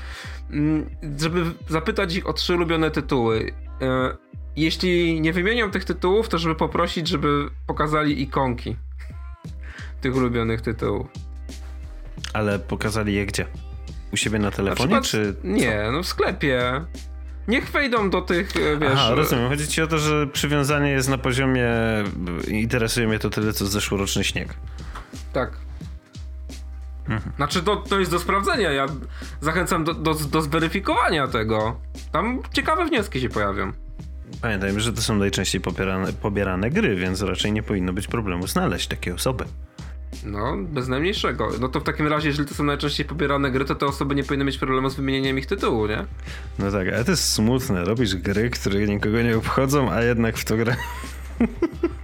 Mm, 0.51 0.89
Żeby 1.19 1.43
zapytać 1.69 2.15
ich 2.15 2.27
o 2.27 2.33
trzy 2.33 2.53
ulubione 2.55 2.91
tytuły. 2.91 3.53
E, 3.81 4.15
Jeśli 4.57 5.21
nie 5.21 5.33
wymienią 5.33 5.71
tych 5.71 5.85
tytułów, 5.85 6.29
to 6.29 6.37
żeby 6.37 6.55
poprosić, 6.55 7.07
żeby 7.07 7.49
pokazali 7.67 8.21
ikonki 8.21 8.75
tych 10.01 10.15
ulubionych 10.15 10.61
tytułów. 10.61 11.07
Ale 12.33 12.59
pokazali 12.59 13.13
je 13.13 13.25
gdzie? 13.25 13.45
U 14.13 14.17
siebie 14.17 14.39
na 14.39 14.45
Na 14.45 14.51
telefonie, 14.51 15.01
przykład- 15.01 15.35
czy 15.41 15.47
Nie, 15.47 15.89
no 15.91 16.03
w 16.03 16.07
sklepie. 16.07 16.81
Niech 17.47 17.71
wejdą 17.71 18.09
do 18.09 18.21
tych, 18.21 18.55
e, 18.57 18.77
wiesz... 18.77 18.91
Aha, 18.93 19.15
rozumiem. 19.15 19.49
Chodzi 19.49 19.67
ci 19.67 19.81
o 19.81 19.87
to, 19.87 19.97
że 19.97 20.27
przywiązanie 20.27 20.89
jest 20.89 21.09
na 21.09 21.17
poziomie 21.17 21.67
interesuje 22.47 23.07
mnie 23.07 23.19
to 23.19 23.29
tyle, 23.29 23.53
co 23.53 23.65
zeszłoroczny 23.65 24.23
śnieg. 24.23 24.53
Tak. 25.33 25.57
Znaczy, 27.35 27.63
to, 27.63 27.75
to 27.75 27.99
jest 27.99 28.11
do 28.11 28.19
sprawdzenia. 28.19 28.71
Ja 28.71 28.85
zachęcam 29.41 29.83
do, 29.83 29.93
do, 29.93 30.13
do 30.13 30.41
zweryfikowania 30.41 31.27
tego. 31.27 31.79
Tam 32.11 32.39
ciekawe 32.53 32.85
wnioski 32.85 33.21
się 33.21 33.29
pojawią. 33.29 33.71
Pamiętajmy, 34.41 34.79
że 34.81 34.93
to 34.93 35.01
są 35.01 35.15
najczęściej 35.15 35.61
pobierane, 35.61 36.13
pobierane 36.13 36.69
gry, 36.69 36.95
więc 36.95 37.21
raczej 37.21 37.51
nie 37.51 37.63
powinno 37.63 37.93
być 37.93 38.07
problemu 38.07 38.47
znaleźć 38.47 38.87
takie 38.87 39.13
osoby. 39.15 39.45
No, 40.25 40.57
bez 40.57 40.87
najmniejszego. 40.87 41.49
No 41.59 41.69
to 41.69 41.79
w 41.79 41.83
takim 41.83 42.07
razie, 42.07 42.27
jeżeli 42.27 42.49
to 42.49 42.55
są 42.55 42.63
najczęściej 42.63 43.05
pobierane 43.05 43.51
gry, 43.51 43.65
to 43.65 43.75
te 43.75 43.85
osoby 43.85 44.15
nie 44.15 44.23
powinny 44.23 44.45
mieć 44.45 44.57
problemu 44.57 44.89
z 44.89 44.95
wymienieniem 44.95 45.37
ich 45.39 45.45
tytułu, 45.45 45.87
nie? 45.87 46.05
No 46.59 46.71
tak, 46.71 46.87
ale 46.87 47.03
to 47.05 47.11
jest 47.11 47.33
smutne. 47.33 47.85
Robisz 47.85 48.15
gry, 48.15 48.49
które 48.49 48.79
nikogo 48.85 49.21
nie 49.21 49.37
obchodzą, 49.37 49.91
a 49.91 50.01
jednak 50.01 50.37
w 50.37 50.45
to 50.45 50.57
gra. 50.57 50.75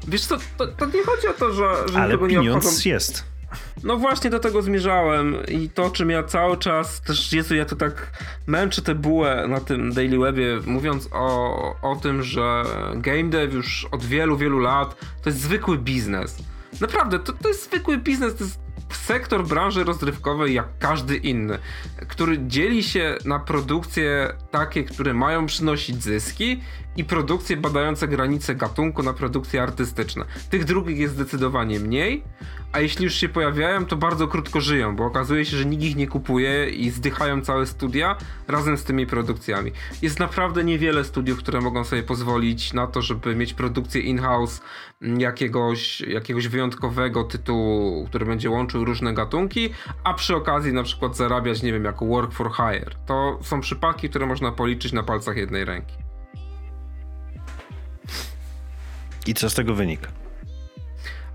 Wiesz 0.07 0.25
co, 0.25 0.37
to, 0.57 0.67
to 0.67 0.85
nie 0.85 1.03
chodzi 1.03 1.27
o 1.27 1.33
to, 1.33 1.53
że, 1.53 1.63
że 1.93 1.99
Ale 2.01 2.13
nikogo 2.13 2.27
nie 2.27 2.37
pieniądz 2.37 2.65
obchodzą. 2.65 2.89
jest. 2.89 3.23
No 3.83 3.97
właśnie 3.97 4.29
do 4.29 4.39
tego 4.39 4.61
zmierzałem 4.61 5.35
i 5.47 5.69
to, 5.69 5.89
czym 5.89 6.09
ja 6.09 6.23
cały 6.23 6.57
czas 6.57 7.01
też, 7.01 7.33
Jezu, 7.33 7.55
ja 7.55 7.65
to 7.65 7.75
tak 7.75 8.11
męczę 8.47 8.81
tę 8.81 8.95
bułę 8.95 9.45
na 9.49 9.59
tym 9.59 9.93
Daily 9.93 10.17
Webie, 10.19 10.59
mówiąc 10.65 11.09
o, 11.11 11.75
o 11.81 11.95
tym, 11.95 12.23
że 12.23 12.63
game 12.95 13.29
dev 13.29 13.55
już 13.55 13.87
od 13.91 14.05
wielu, 14.05 14.37
wielu 14.37 14.59
lat 14.59 14.95
to 15.23 15.29
jest 15.29 15.41
zwykły 15.41 15.77
biznes. 15.77 16.37
Naprawdę, 16.81 17.19
to, 17.19 17.33
to 17.33 17.47
jest 17.47 17.63
zwykły 17.63 17.97
biznes, 17.97 18.35
to 18.35 18.43
jest 18.43 18.59
sektor 18.95 19.47
branży 19.47 19.83
rozrywkowej 19.83 20.53
jak 20.53 20.67
każdy 20.79 21.17
inny, 21.17 21.59
który 22.07 22.39
dzieli 22.47 22.83
się 22.83 23.17
na 23.25 23.39
produkcje 23.39 24.33
takie, 24.51 24.83
które 24.83 25.13
mają 25.13 25.45
przynosić 25.45 26.03
zyski 26.03 26.61
i 26.97 27.03
produkcje 27.03 27.57
badające 27.57 28.07
granice 28.07 28.55
gatunku 28.55 29.03
na 29.03 29.13
produkcje 29.13 29.63
artystyczne. 29.63 30.25
Tych 30.49 30.65
drugich 30.65 30.97
jest 30.97 31.13
zdecydowanie 31.13 31.79
mniej, 31.79 32.23
a 32.71 32.79
jeśli 32.79 33.03
już 33.03 33.13
się 33.13 33.29
pojawiają, 33.29 33.85
to 33.85 33.95
bardzo 33.95 34.27
krótko 34.27 34.61
żyją, 34.61 34.95
bo 34.95 35.05
okazuje 35.05 35.45
się, 35.45 35.57
że 35.57 35.65
nikt 35.65 35.83
ich 35.83 35.95
nie 35.95 36.07
kupuje 36.07 36.69
i 36.69 36.89
zdychają 36.89 37.41
całe 37.41 37.65
studia 37.65 38.17
razem 38.47 38.77
z 38.77 38.83
tymi 38.83 39.07
produkcjami. 39.07 39.71
Jest 40.01 40.19
naprawdę 40.19 40.63
niewiele 40.63 41.03
studiów, 41.03 41.39
które 41.39 41.61
mogą 41.61 41.83
sobie 41.83 42.03
pozwolić 42.03 42.73
na 42.73 42.87
to, 42.87 43.01
żeby 43.01 43.35
mieć 43.35 43.53
produkcję 43.53 44.01
in-house 44.01 44.61
mm, 45.01 45.19
jakiegoś, 45.19 46.01
jakiegoś 46.01 46.47
wyjątkowego 46.47 47.23
tytułu, 47.23 48.05
który 48.05 48.25
będzie 48.25 48.49
łączył 48.49 48.85
różne 48.85 49.13
gatunki, 49.13 49.69
a 50.03 50.13
przy 50.13 50.35
okazji 50.35 50.73
na 50.73 50.83
przykład 50.83 51.17
zarabiać, 51.17 51.63
nie 51.63 51.73
wiem, 51.73 51.85
jako 51.85 52.05
work 52.05 52.31
for 52.31 52.51
hire. 52.55 52.91
To 53.05 53.39
są 53.41 53.61
przypadki, 53.61 54.09
które 54.09 54.25
można 54.25 54.51
policzyć 54.51 54.93
na 54.93 55.03
palcach 55.03 55.37
jednej 55.37 55.65
ręki. 55.65 56.10
I 59.27 59.33
co 59.33 59.49
z 59.49 59.53
tego 59.53 59.73
wynika? 59.75 60.07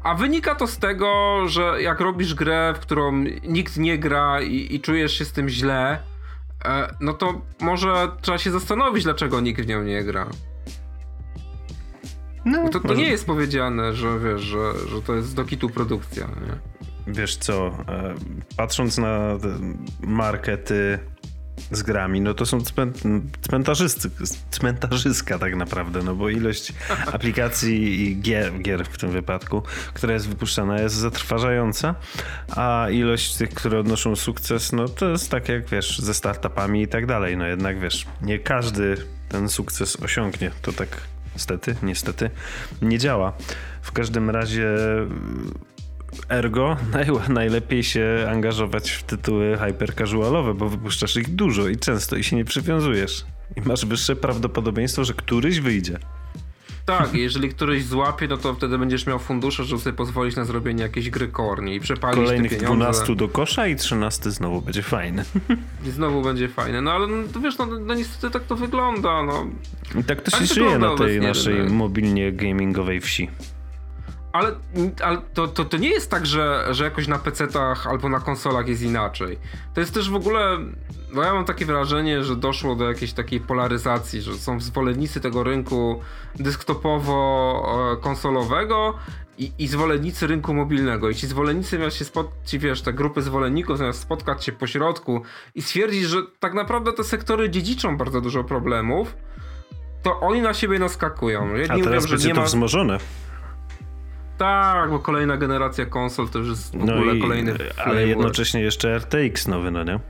A 0.02 0.14
wynika 0.14 0.54
to 0.54 0.66
z 0.66 0.78
tego, 0.78 1.42
że 1.48 1.82
jak 1.82 2.00
robisz 2.00 2.34
grę, 2.34 2.74
w 2.76 2.80
którą 2.80 3.12
nikt 3.48 3.76
nie 3.76 3.98
gra 3.98 4.40
i, 4.40 4.74
i 4.74 4.80
czujesz 4.80 5.12
się 5.18 5.24
z 5.24 5.32
tym 5.32 5.48
źle, 5.48 5.98
e, 6.64 6.94
no 7.00 7.12
to 7.14 7.40
może 7.60 8.08
trzeba 8.20 8.38
się 8.38 8.50
zastanowić, 8.50 9.04
dlaczego 9.04 9.40
nikt 9.40 9.60
w 9.62 9.66
nią 9.66 9.82
nie 9.82 10.04
gra. 10.04 10.26
No, 12.44 12.62
Bo 12.62 12.68
to, 12.68 12.80
to 12.80 12.88
może- 12.88 13.00
nie 13.00 13.08
jest 13.08 13.26
powiedziane, 13.26 13.94
że 13.94 14.18
wiesz, 14.20 14.40
że, 14.40 14.72
że 14.88 15.02
to 15.02 15.14
jest 15.14 15.34
do 15.36 15.44
kitu 15.44 15.70
produkcja, 15.70 16.26
nie? 16.26 16.76
Wiesz 17.14 17.36
co, 17.36 17.66
e, 17.66 18.14
patrząc 18.56 18.98
na 18.98 19.18
markety 20.00 20.98
z 21.70 21.82
grami, 21.82 22.20
no 22.20 22.34
to 22.34 22.46
są 22.46 22.58
cmen- 22.58 23.20
cmentarzyscy, 23.48 24.10
cmentarzyska 24.50 25.38
tak 25.38 25.56
naprawdę, 25.56 26.02
no 26.02 26.14
bo 26.14 26.28
ilość 26.28 26.72
aplikacji 27.12 28.00
i 28.00 28.20
gier, 28.20 28.62
gier 28.62 28.84
w 28.84 28.98
tym 28.98 29.10
wypadku, 29.10 29.62
która 29.94 30.12
jest 30.12 30.28
wypuszczana 30.28 30.80
jest 30.80 30.94
zatrważająca, 30.94 31.94
a 32.56 32.86
ilość 32.90 33.34
tych, 33.34 33.50
które 33.50 33.78
odnoszą 33.78 34.16
sukces, 34.16 34.72
no 34.72 34.88
to 34.88 35.08
jest 35.08 35.30
tak 35.30 35.48
jak 35.48 35.68
wiesz, 35.68 35.98
ze 35.98 36.14
startupami 36.14 36.82
i 36.82 36.88
tak 36.88 37.06
dalej, 37.06 37.36
no 37.36 37.46
jednak 37.46 37.80
wiesz, 37.80 38.06
nie 38.22 38.38
każdy 38.38 38.96
ten 39.28 39.48
sukces 39.48 40.02
osiągnie, 40.02 40.50
to 40.62 40.72
tak 40.72 40.88
niestety, 41.34 41.76
niestety 41.82 42.30
nie 42.82 42.98
działa. 42.98 43.32
W 43.82 43.92
każdym 43.92 44.30
razie 44.30 44.68
Ergo 46.28 46.76
naj, 46.92 47.06
najlepiej 47.28 47.84
się 47.84 48.26
angażować 48.30 48.90
w 48.90 49.02
tytuły 49.02 49.56
hyper-casualowe, 49.56 50.54
bo 50.54 50.68
wypuszczasz 50.68 51.16
ich 51.16 51.34
dużo 51.34 51.68
i 51.68 51.76
często 51.76 52.16
i 52.16 52.24
się 52.24 52.36
nie 52.36 52.44
przywiązujesz. 52.44 53.24
I 53.56 53.60
masz 53.60 53.86
wyższe 53.86 54.16
prawdopodobieństwo, 54.16 55.04
że 55.04 55.14
któryś 55.14 55.60
wyjdzie. 55.60 55.98
Tak, 56.86 57.14
jeżeli 57.14 57.48
któryś 57.48 57.84
złapie, 57.84 58.28
no 58.28 58.36
to 58.36 58.54
wtedy 58.54 58.78
będziesz 58.78 59.06
miał 59.06 59.18
fundusze, 59.18 59.64
żeby 59.64 59.80
sobie 59.80 59.96
pozwolić 59.96 60.36
na 60.36 60.44
zrobienie 60.44 60.82
jakiejś 60.82 61.10
gry 61.10 61.28
korni 61.28 61.74
i 61.74 61.80
przepalić 61.80 62.24
Kolejnych 62.24 62.52
te 62.52 62.56
pieniądze. 62.56 62.84
12 62.84 63.16
do 63.16 63.28
kosza 63.28 63.66
i 63.66 63.76
13 63.76 64.30
znowu 64.30 64.62
będzie 64.62 64.82
fajny. 64.82 65.24
I 65.86 65.90
znowu 65.90 66.22
będzie 66.22 66.48
fajne. 66.48 66.80
No 66.80 66.92
ale 66.92 67.06
no, 67.06 67.28
to 67.32 67.40
wiesz, 67.40 67.58
no, 67.58 67.66
no 67.66 67.94
niestety 67.94 68.30
tak 68.30 68.44
to 68.44 68.56
wygląda, 68.56 69.22
no. 69.22 69.46
I 70.00 70.04
tak 70.04 70.22
to 70.22 70.38
się 70.38 70.46
żyje 70.46 70.78
na 70.78 70.96
tej 70.96 71.20
naszej 71.20 71.54
rynek. 71.54 71.72
mobilnie 71.72 72.32
gamingowej 72.32 73.00
wsi. 73.00 73.28
Ale, 74.36 74.52
ale 75.04 75.18
to, 75.34 75.48
to, 75.48 75.64
to 75.64 75.76
nie 75.76 75.88
jest 75.88 76.10
tak, 76.10 76.26
że, 76.26 76.66
że 76.70 76.84
jakoś 76.84 77.08
na 77.08 77.18
PC-tach 77.18 77.86
albo 77.86 78.08
na 78.08 78.20
konsolach 78.20 78.68
jest 78.68 78.82
inaczej. 78.82 79.38
To 79.74 79.80
jest 79.80 79.94
też 79.94 80.10
w 80.10 80.14
ogóle. 80.14 80.58
No 81.12 81.22
ja 81.22 81.34
mam 81.34 81.44
takie 81.44 81.66
wrażenie, 81.66 82.24
że 82.24 82.36
doszło 82.36 82.74
do 82.74 82.88
jakiejś 82.88 83.12
takiej 83.12 83.40
polaryzacji, 83.40 84.22
że 84.22 84.34
są 84.34 84.60
zwolennicy 84.60 85.20
tego 85.20 85.42
rynku 85.42 86.00
desktopowo-konsolowego 86.38 88.94
i, 89.38 89.52
i 89.58 89.68
zwolennicy 89.68 90.26
rynku 90.26 90.54
mobilnego. 90.54 91.10
I 91.10 91.14
ci 91.14 91.26
zwolennicy 91.26 91.70
zamiast 91.70 91.96
się 91.96 92.04
spotkać, 92.04 92.58
wiesz, 92.58 92.82
te 92.82 92.92
grupy 92.92 93.22
zwolenników 93.22 93.78
zamiast 93.78 94.00
spotkać 94.00 94.44
się 94.44 94.52
po 94.52 94.66
środku 94.66 95.22
i 95.54 95.62
stwierdzić, 95.62 96.02
że 96.02 96.16
tak 96.40 96.54
naprawdę 96.54 96.92
te 96.92 97.04
sektory 97.04 97.50
dziedziczą 97.50 97.96
bardzo 97.96 98.20
dużo 98.20 98.44
problemów, 98.44 99.16
to 100.02 100.20
oni 100.20 100.40
na 100.40 100.54
siebie 100.54 100.78
naskakują. 100.78 101.50
A 101.54 101.58
Jedni 101.58 101.82
teraz 101.82 101.84
mówią, 101.84 102.00
że 102.00 102.08
będzie 102.08 102.28
nie 102.28 102.34
to 102.34 102.40
ma... 102.40 102.46
wzmożone. 102.46 102.98
Tak, 104.38 104.90
bo 104.90 104.98
kolejna 104.98 105.36
generacja 105.36 105.86
konsol 105.86 106.28
to 106.28 106.38
już 106.38 106.48
jest 106.48 106.72
w 106.76 106.84
No 106.84 106.94
ogóle 106.94 107.16
i, 107.16 107.20
kolejny 107.20 107.50
ale 107.52 107.58
framework. 107.74 108.08
jednocześnie 108.08 108.60
jeszcze 108.60 108.98
RTX 108.98 109.48
nowy, 109.48 109.70
no 109.70 109.84
nie? 109.84 110.00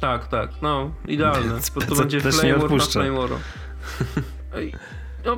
Tak, 0.00 0.28
tak, 0.28 0.50
no, 0.62 0.90
idealne. 1.08 1.48
Prostu 1.74 1.80
PC 1.80 1.94
będzie 1.96 2.20
framework 2.20 2.72
na 2.72 3.02
No, 5.24 5.36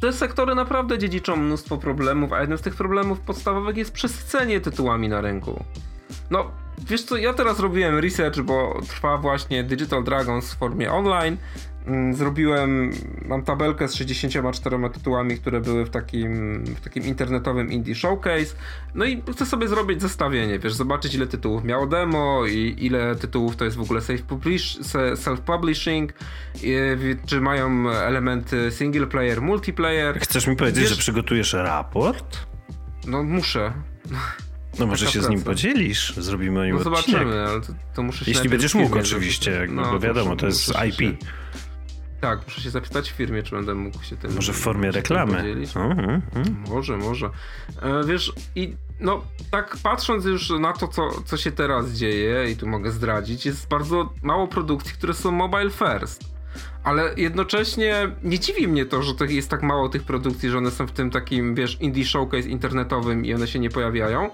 te 0.00 0.12
sektory 0.12 0.54
naprawdę 0.54 0.98
dziedziczą 0.98 1.36
mnóstwo 1.36 1.78
problemów, 1.78 2.32
a 2.32 2.40
jednym 2.40 2.58
z 2.58 2.62
tych 2.62 2.74
problemów 2.74 3.20
podstawowych 3.20 3.76
jest 3.76 3.92
przesycenie 3.92 4.60
tytułami 4.60 5.08
na 5.08 5.20
rynku. 5.20 5.64
No, 6.32 6.50
wiesz 6.88 7.02
co, 7.04 7.16
ja 7.16 7.32
teraz 7.34 7.60
robiłem 7.60 7.98
research, 7.98 8.40
bo 8.40 8.80
trwa 8.88 9.18
właśnie 9.18 9.64
Digital 9.64 10.04
Dragons 10.04 10.54
w 10.54 10.58
formie 10.58 10.92
online. 10.92 11.36
Mm, 11.86 12.14
Zrobiłem, 12.14 12.90
mam 13.28 13.42
tabelkę 13.42 13.88
z 13.88 13.94
64 13.94 14.76
tytułami, 14.92 15.36
które 15.38 15.60
były 15.60 15.84
w 15.84 15.90
takim, 15.90 16.64
w 16.64 16.80
takim 16.80 17.04
internetowym 17.04 17.72
indie 17.72 17.94
showcase. 17.94 18.54
No 18.94 19.04
i 19.04 19.22
chcę 19.32 19.46
sobie 19.46 19.68
zrobić 19.68 20.02
zestawienie, 20.02 20.58
wiesz, 20.58 20.74
zobaczyć 20.74 21.14
ile 21.14 21.26
tytułów 21.26 21.64
miało 21.64 21.86
demo 21.86 22.46
i 22.46 22.76
ile 22.78 23.16
tytułów 23.16 23.56
to 23.56 23.64
jest 23.64 23.76
w 23.76 23.80
ogóle 23.80 24.00
self-publish- 24.00 24.82
se- 24.84 25.12
self-publishing, 25.14 26.08
czy 27.26 27.40
mają 27.40 27.90
elementy 27.90 28.70
single 28.70 29.06
player, 29.06 29.42
multiplayer. 29.42 30.20
Chcesz 30.20 30.46
mi 30.46 30.56
powiedzieć, 30.56 30.80
Wiesz- 30.82 30.90
że 30.90 30.96
przygotujesz 30.96 31.52
raport? 31.52 32.38
No 33.06 33.22
muszę. 33.22 33.72
No 34.78 34.86
może 34.86 35.06
się 35.06 35.22
z 35.22 35.28
nim 35.28 35.42
podzielisz, 35.42 36.14
zrobimy 36.16 36.60
o 36.60 36.64
nim 36.64 36.74
No 36.74 36.80
odcinek. 36.80 37.04
zobaczymy, 37.04 37.42
ale 37.48 37.60
to, 37.60 37.72
to 37.94 38.02
muszę 38.02 38.24
się 38.24 38.30
Jeśli 38.30 38.48
będziesz 38.48 38.74
mógł 38.74 38.98
oczywiście, 38.98 39.50
jakby, 39.50 39.74
No, 39.76 39.92
bo 39.92 40.00
wiadomo, 40.00 40.30
muszę- 40.30 40.36
to 40.40 40.46
jest 40.46 40.72
IP. 40.88 41.00
Się, 41.00 41.16
tak, 42.20 42.40
muszę 42.44 42.60
się 42.60 42.70
zapytać 42.70 43.10
w 43.10 43.14
firmie, 43.14 43.42
czy 43.42 43.56
będę 43.56 43.74
mógł 43.74 44.02
się 44.02 44.16
tym 44.16 44.34
Może 44.34 44.52
w 44.52 44.56
formie 44.56 44.90
reklamy. 44.90 45.36
podzielić. 45.36 45.76
Mhm, 45.76 46.22
mhm. 46.34 46.64
Może, 46.68 46.96
może. 46.96 47.30
E, 47.82 48.04
wiesz, 48.06 48.32
i 48.56 48.76
no 49.00 49.24
tak 49.50 49.76
patrząc 49.82 50.24
już 50.24 50.50
na 50.50 50.72
to, 50.72 50.88
co, 50.88 51.22
co 51.24 51.36
się 51.36 51.52
teraz 51.52 51.90
dzieje, 51.92 52.50
i 52.50 52.56
tu 52.56 52.66
mogę 52.66 52.90
zdradzić, 52.90 53.46
jest 53.46 53.68
bardzo 53.68 54.12
mało 54.22 54.48
produkcji, 54.48 54.92
które 54.92 55.14
są 55.14 55.30
mobile 55.30 55.70
first. 55.70 56.31
Ale 56.84 57.14
jednocześnie 57.16 58.10
nie 58.22 58.38
dziwi 58.38 58.68
mnie 58.68 58.86
to, 58.86 59.02
że 59.02 59.12
jest 59.28 59.50
tak 59.50 59.62
mało 59.62 59.88
tych 59.88 60.02
produkcji, 60.02 60.50
że 60.50 60.58
one 60.58 60.70
są 60.70 60.86
w 60.86 60.92
tym 60.92 61.10
takim, 61.10 61.54
wiesz, 61.54 61.78
indie 61.80 62.04
showcase 62.04 62.48
internetowym 62.48 63.24
i 63.24 63.34
one 63.34 63.46
się 63.46 63.58
nie 63.58 63.70
pojawiają. 63.70 64.30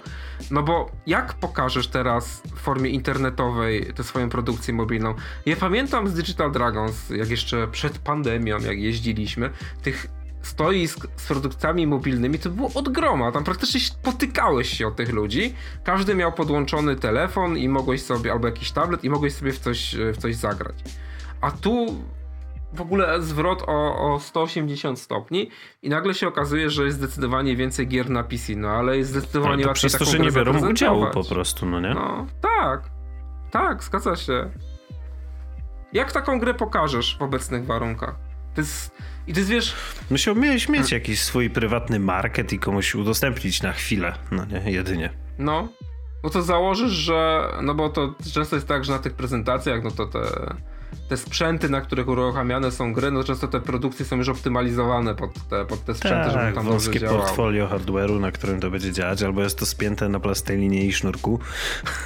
No 0.51 0.63
bo 0.63 0.91
jak 1.07 1.33
pokażesz 1.33 1.87
teraz 1.87 2.41
w 2.55 2.59
formie 2.59 2.89
internetowej 2.89 3.93
tę 3.95 4.03
swoją 4.03 4.29
produkcję 4.29 4.73
mobilną? 4.73 5.13
Ja 5.45 5.55
pamiętam 5.55 6.07
z 6.07 6.13
Digital 6.13 6.51
Dragons, 6.51 7.09
jak 7.09 7.29
jeszcze 7.29 7.67
przed 7.67 7.99
pandemią, 7.99 8.59
jak 8.59 8.79
jeździliśmy, 8.79 9.49
tych 9.81 10.07
stoisk 10.41 11.07
z 11.15 11.27
produktami 11.27 11.87
mobilnymi 11.87 12.39
to 12.39 12.49
było 12.49 12.71
od 12.73 12.89
groma. 12.89 13.31
Tam 13.31 13.43
praktycznie 13.43 13.79
potykałeś 14.03 14.77
się 14.77 14.87
o 14.87 14.91
tych 14.91 15.09
ludzi. 15.09 15.53
Każdy 15.83 16.15
miał 16.15 16.33
podłączony 16.33 16.95
telefon 16.95 17.57
i 17.57 17.69
mogłeś 17.69 18.01
sobie, 18.01 18.31
albo 18.31 18.47
jakiś 18.47 18.71
tablet 18.71 19.03
i 19.03 19.09
mogłeś 19.09 19.33
sobie 19.33 19.51
w 19.51 19.59
coś, 19.59 19.95
w 20.13 20.17
coś 20.17 20.35
zagrać. 20.35 20.75
A 21.41 21.51
tu 21.51 22.03
w 22.73 22.81
ogóle 22.81 23.21
zwrot 23.21 23.63
o, 23.67 24.13
o 24.13 24.19
180 24.19 24.99
stopni 24.99 25.49
i 25.81 25.89
nagle 25.89 26.13
się 26.13 26.27
okazuje, 26.27 26.69
że 26.69 26.85
jest 26.85 26.97
zdecydowanie 26.97 27.55
więcej 27.55 27.87
gier 27.87 28.09
na 28.09 28.23
PC, 28.23 28.55
no 28.55 28.69
ale 28.69 28.97
jest 28.97 29.09
zdecydowanie 29.09 29.53
Ale 29.53 29.63
to 29.63 29.69
łatwiej 29.69 29.89
przez 29.89 29.99
to, 29.99 30.05
że 30.05 30.19
nie 30.19 30.31
biorą 30.31 30.69
udziału 30.69 31.07
po 31.13 31.23
prostu, 31.23 31.65
no 31.65 31.79
nie? 31.79 31.93
No, 31.93 32.27
tak. 32.41 32.89
Tak, 33.51 33.83
zgadza 33.83 34.15
się. 34.15 34.49
Jak 35.93 36.11
taką 36.11 36.39
grę 36.39 36.53
pokażesz 36.53 37.17
w 37.17 37.21
obecnych 37.21 37.65
warunkach? 37.65 38.15
To 38.55 38.61
jest... 38.61 38.97
I 39.27 39.33
jest, 39.37 39.49
wiesz... 39.49 39.75
Musiałbyś 40.11 40.69
mieć 40.69 40.91
jakiś 40.91 41.21
swój 41.21 41.49
prywatny 41.49 41.99
market 41.99 42.53
i 42.53 42.59
komuś 42.59 42.95
udostępnić 42.95 43.61
na 43.61 43.73
chwilę, 43.73 44.13
no 44.31 44.45
nie? 44.45 44.71
Jedynie. 44.71 45.09
No, 45.37 45.67
bo 46.23 46.29
to 46.29 46.41
założysz, 46.41 46.91
że. 46.91 47.49
No 47.61 47.75
bo 47.75 47.89
to 47.89 48.15
często 48.33 48.55
jest 48.55 48.67
tak, 48.67 48.85
że 48.85 48.93
na 48.93 48.99
tych 48.99 49.13
prezentacjach, 49.13 49.83
no 49.83 49.91
to 49.91 50.05
te, 50.05 50.19
te 51.09 51.17
sprzęty, 51.17 51.69
na 51.69 51.81
których 51.81 52.07
uruchamiane 52.07 52.71
są 52.71 52.93
gry, 52.93 53.11
no 53.11 53.23
często 53.23 53.47
te 53.47 53.59
produkcje 53.61 54.05
są 54.05 54.17
już 54.17 54.29
optymalizowane 54.29 55.15
pod 55.15 55.33
te, 55.49 55.65
pod 55.65 55.85
te 55.85 55.95
sprzęty, 55.95 56.23
żeby 56.31 56.43
Tak, 56.45 56.55
tam 56.55 56.65
dobrze 56.65 56.69
wąskie 56.71 56.99
portfolio 56.99 57.67
hardware'u, 57.67 58.19
na 58.19 58.31
którym 58.31 58.59
to 58.59 58.71
będzie 58.71 58.91
działać, 58.91 59.23
albo 59.23 59.41
jest 59.43 59.59
to 59.59 59.65
spięte 59.65 60.09
na 60.09 60.19
plastelinie 60.19 60.85
i 60.85 60.93
sznurku. 60.93 61.39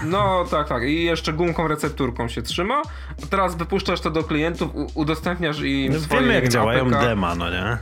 No 0.05 0.45
tak, 0.51 0.67
tak. 0.69 0.83
I 0.83 1.03
jeszcze 1.03 1.33
gumką 1.33 1.67
recepturką 1.67 2.27
się 2.27 2.41
trzyma. 2.41 2.81
A 3.23 3.25
teraz 3.29 3.55
wypuszczasz 3.55 4.01
to 4.01 4.11
do 4.11 4.23
klientów, 4.23 4.69
udostępniasz 4.93 5.59
im 5.59 5.93
No, 5.93 5.99
swoje 5.99 6.21
wiemy 6.21 6.33
jak 6.33 6.49
działają 6.49 6.87
APK. 6.87 7.01
dema, 7.01 7.35
no 7.35 7.49
nie? 7.49 7.77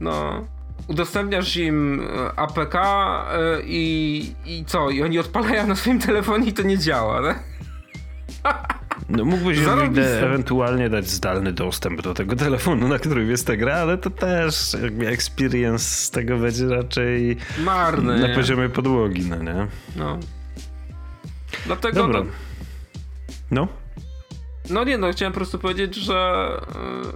No. 0.00 0.44
Udostępniasz 0.86 1.56
im 1.56 2.00
e, 2.16 2.38
APK 2.38 2.74
e, 2.74 3.62
i, 3.64 4.34
i 4.46 4.64
co? 4.64 4.90
I 4.90 5.02
oni 5.02 5.18
odpalają 5.18 5.66
na 5.66 5.76
swoim 5.76 5.98
telefonie 5.98 6.46
i 6.48 6.52
to 6.52 6.62
nie 6.62 6.78
działa, 6.78 7.22
tak? 7.22 7.38
No 9.10 9.24
mógłbyś 9.24 9.58
Zarobiste. 9.58 10.20
e- 10.22 10.26
ewentualnie 10.26 10.88
dać 10.90 11.08
zdalny 11.08 11.52
dostęp 11.52 12.02
do 12.02 12.14
tego 12.14 12.36
telefonu, 12.36 12.88
na 12.88 12.98
którym 12.98 13.30
jest 13.30 13.46
ta 13.46 13.56
gra, 13.56 13.74
ale 13.74 13.98
to 13.98 14.10
też 14.10 14.76
jakby 14.82 15.08
experience 15.08 15.84
z 15.84 16.10
tego 16.10 16.38
będzie 16.38 16.66
raczej 16.68 17.36
Marny. 17.64 18.28
na 18.28 18.34
poziomie 18.34 18.68
podłogi, 18.68 19.22
no 19.30 19.36
nie? 19.36 19.66
No. 19.96 20.18
Dlatego. 21.66 22.02
Dobra. 22.02 22.20
No, 22.20 22.26
No, 23.50 23.68
no 24.70 24.84
nie, 24.84 24.98
no 24.98 25.12
chciałem 25.12 25.32
po 25.32 25.36
prostu 25.38 25.58
powiedzieć, 25.58 25.94
że. 25.94 26.48
yy, 27.04 27.12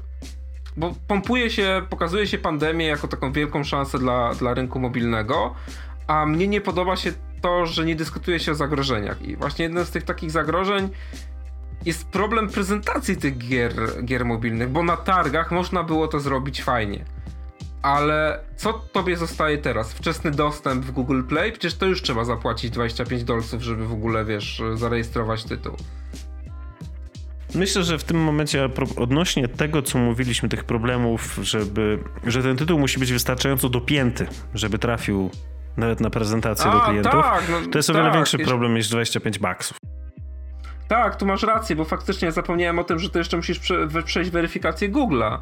Bo 0.76 0.94
pompuje 1.08 1.50
się, 1.50 1.82
pokazuje 1.90 2.26
się 2.26 2.38
pandemię 2.38 2.86
jako 2.86 3.08
taką 3.08 3.32
wielką 3.32 3.64
szansę 3.64 3.98
dla, 3.98 4.34
dla 4.34 4.54
rynku 4.54 4.80
mobilnego, 4.80 5.54
a 6.06 6.26
mnie 6.26 6.48
nie 6.48 6.60
podoba 6.60 6.96
się 6.96 7.12
to, 7.40 7.66
że 7.66 7.84
nie 7.84 7.96
dyskutuje 7.96 8.40
się 8.40 8.52
o 8.52 8.54
zagrożeniach. 8.54 9.22
I 9.22 9.36
właśnie 9.36 9.62
jednym 9.62 9.84
z 9.84 9.90
tych 9.90 10.02
takich 10.04 10.30
zagrożeń 10.30 10.88
jest 11.84 12.08
problem 12.08 12.48
prezentacji 12.48 13.16
tych 13.16 13.38
gier, 13.38 13.72
gier 14.04 14.24
mobilnych, 14.24 14.70
bo 14.70 14.82
na 14.82 14.96
targach 14.96 15.50
można 15.50 15.82
było 15.82 16.08
to 16.08 16.20
zrobić 16.20 16.62
fajnie. 16.62 17.04
Ale 17.82 18.40
co 18.56 18.72
tobie 18.72 19.16
zostaje 19.16 19.58
teraz? 19.58 19.92
Wczesny 19.92 20.30
dostęp 20.30 20.84
w 20.84 20.90
Google 20.90 21.22
Play? 21.22 21.52
Przecież 21.52 21.74
to 21.74 21.86
już 21.86 22.02
trzeba 22.02 22.24
zapłacić 22.24 22.70
25 22.70 23.24
dolców, 23.24 23.62
żeby 23.62 23.86
w 23.86 23.92
ogóle, 23.92 24.24
wiesz, 24.24 24.62
zarejestrować 24.74 25.44
tytuł. 25.44 25.76
Myślę, 27.54 27.82
że 27.82 27.98
w 27.98 28.04
tym 28.04 28.24
momencie 28.24 28.68
odnośnie 28.96 29.48
tego, 29.48 29.82
co 29.82 29.98
mówiliśmy, 29.98 30.48
tych 30.48 30.64
problemów, 30.64 31.38
żeby, 31.42 31.98
że 32.26 32.42
ten 32.42 32.56
tytuł 32.56 32.78
musi 32.78 32.98
być 32.98 33.12
wystarczająco 33.12 33.68
dopięty, 33.68 34.26
żeby 34.54 34.78
trafił 34.78 35.30
nawet 35.76 36.00
na 36.00 36.10
prezentację 36.10 36.70
do 36.70 36.82
A, 36.82 36.88
klientów, 36.88 37.12
tak, 37.12 37.44
no, 37.50 37.70
to 37.70 37.78
jest 37.78 37.90
o 37.90 37.92
wiele 37.92 38.04
tak, 38.04 38.14
większy 38.14 38.38
problem 38.38 38.74
niż 38.74 38.88
25 38.88 39.38
baksów. 39.38 39.76
Tak, 40.88 41.16
tu 41.16 41.26
masz 41.26 41.42
rację, 41.42 41.76
bo 41.76 41.84
faktycznie 41.84 42.32
zapomniałem 42.32 42.78
o 42.78 42.84
tym, 42.84 42.98
że 42.98 43.10
ty 43.10 43.18
jeszcze 43.18 43.36
musisz 43.36 43.58
prze, 43.58 43.88
przejść 44.04 44.30
weryfikację 44.30 44.90
Google'a. 44.90 45.38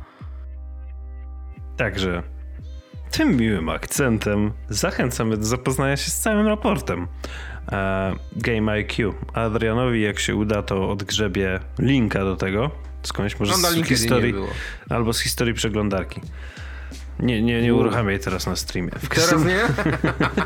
Także 1.77 2.23
tym 3.11 3.37
miłym 3.37 3.69
akcentem 3.69 4.53
zachęcamy 4.69 5.37
do 5.37 5.45
zapoznania 5.45 5.97
się 5.97 6.11
z 6.11 6.19
całym 6.21 6.47
raportem 6.47 7.09
e, 7.73 8.13
Game 8.37 8.73
IQ. 8.73 9.15
Adrianowi, 9.35 10.03
jak 10.03 10.19
się 10.19 10.37
uda, 10.37 10.63
to 10.63 10.91
odgrzebie 10.91 11.61
linka 11.79 12.25
do 12.25 12.37
tego 12.37 12.71
skądś, 13.03 13.39
może 13.39 13.53
No 13.53 13.59
z 13.59 13.87
historii, 13.87 14.35
albo 14.91 15.13
z 15.13 15.21
historii 15.21 15.55
przeglądarki. 15.55 16.21
Nie, 17.21 17.43
nie, 17.43 17.63
nie 17.63 17.75
uruchamiaj 17.75 18.21
teraz 18.21 18.47
na 18.47 18.57
streamie. 18.57 18.91
W 18.91 19.09
teraz 19.09 19.45
nie? 19.45 19.61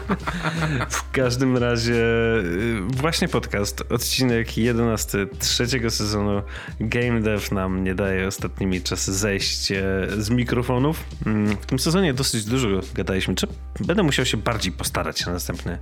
w 0.89 1.11
każdym 1.11 1.57
razie 1.57 1.95
y, 1.95 2.81
właśnie 2.81 3.29
podcast, 3.29 3.85
odcinek 3.93 4.59
11 4.59 5.27
trzeciego 5.39 5.91
sezonu 5.91 6.43
Game 6.81 7.21
Dev 7.21 7.55
nam 7.55 7.85
nie 7.85 7.95
daje 7.95 8.27
ostatnimi 8.27 8.83
czasy 8.83 9.15
zejść 9.15 9.73
z 10.19 10.31
mikrofonów. 10.31 11.05
Mm, 11.27 11.57
w 11.57 11.67
tym 11.67 11.79
sezonie 11.79 12.15
dosyć 12.15 12.45
dużo 12.45 12.69
gadaliśmy. 12.95 13.35
Czy 13.35 13.47
będę 13.81 14.03
musiał 14.03 14.27
się 14.27 14.37
bardziej 14.37 14.73
postarać 14.73 15.27
na 15.27 15.33
następny, 15.33 15.79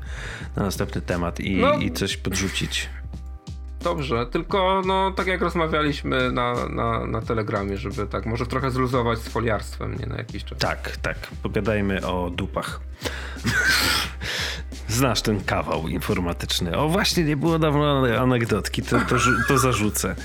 na 0.56 0.62
następny 0.62 1.00
temat 1.00 1.40
i, 1.40 1.56
no. 1.56 1.74
i 1.74 1.92
coś 1.92 2.16
podrzucić. 2.16 2.88
Dobrze, 3.84 4.26
tylko 4.26 4.82
no 4.86 5.10
tak 5.10 5.26
jak 5.26 5.40
rozmawialiśmy 5.40 6.32
na, 6.32 6.68
na, 6.68 7.06
na 7.06 7.20
Telegramie, 7.20 7.76
żeby 7.76 8.06
tak 8.06 8.26
może 8.26 8.46
trochę 8.46 8.70
zluzować 8.70 9.18
z 9.18 9.28
foliarstwem, 9.28 9.98
nie 9.98 10.06
na 10.06 10.16
jakiś 10.16 10.44
czas. 10.44 10.58
Tak, 10.58 10.96
tak. 10.96 11.16
Pogadajmy 11.42 12.06
o 12.06 12.30
dupach. 12.30 12.80
Znasz 14.88 15.22
ten 15.22 15.44
kawał 15.44 15.88
informatyczny. 15.88 16.76
O 16.76 16.88
właśnie, 16.88 17.24
nie 17.24 17.36
było 17.36 17.58
dawno 17.58 18.02
anegdotki, 18.20 18.82
to, 18.82 19.00
to, 19.00 19.16
to 19.48 19.58
zarzucę. 19.58 20.16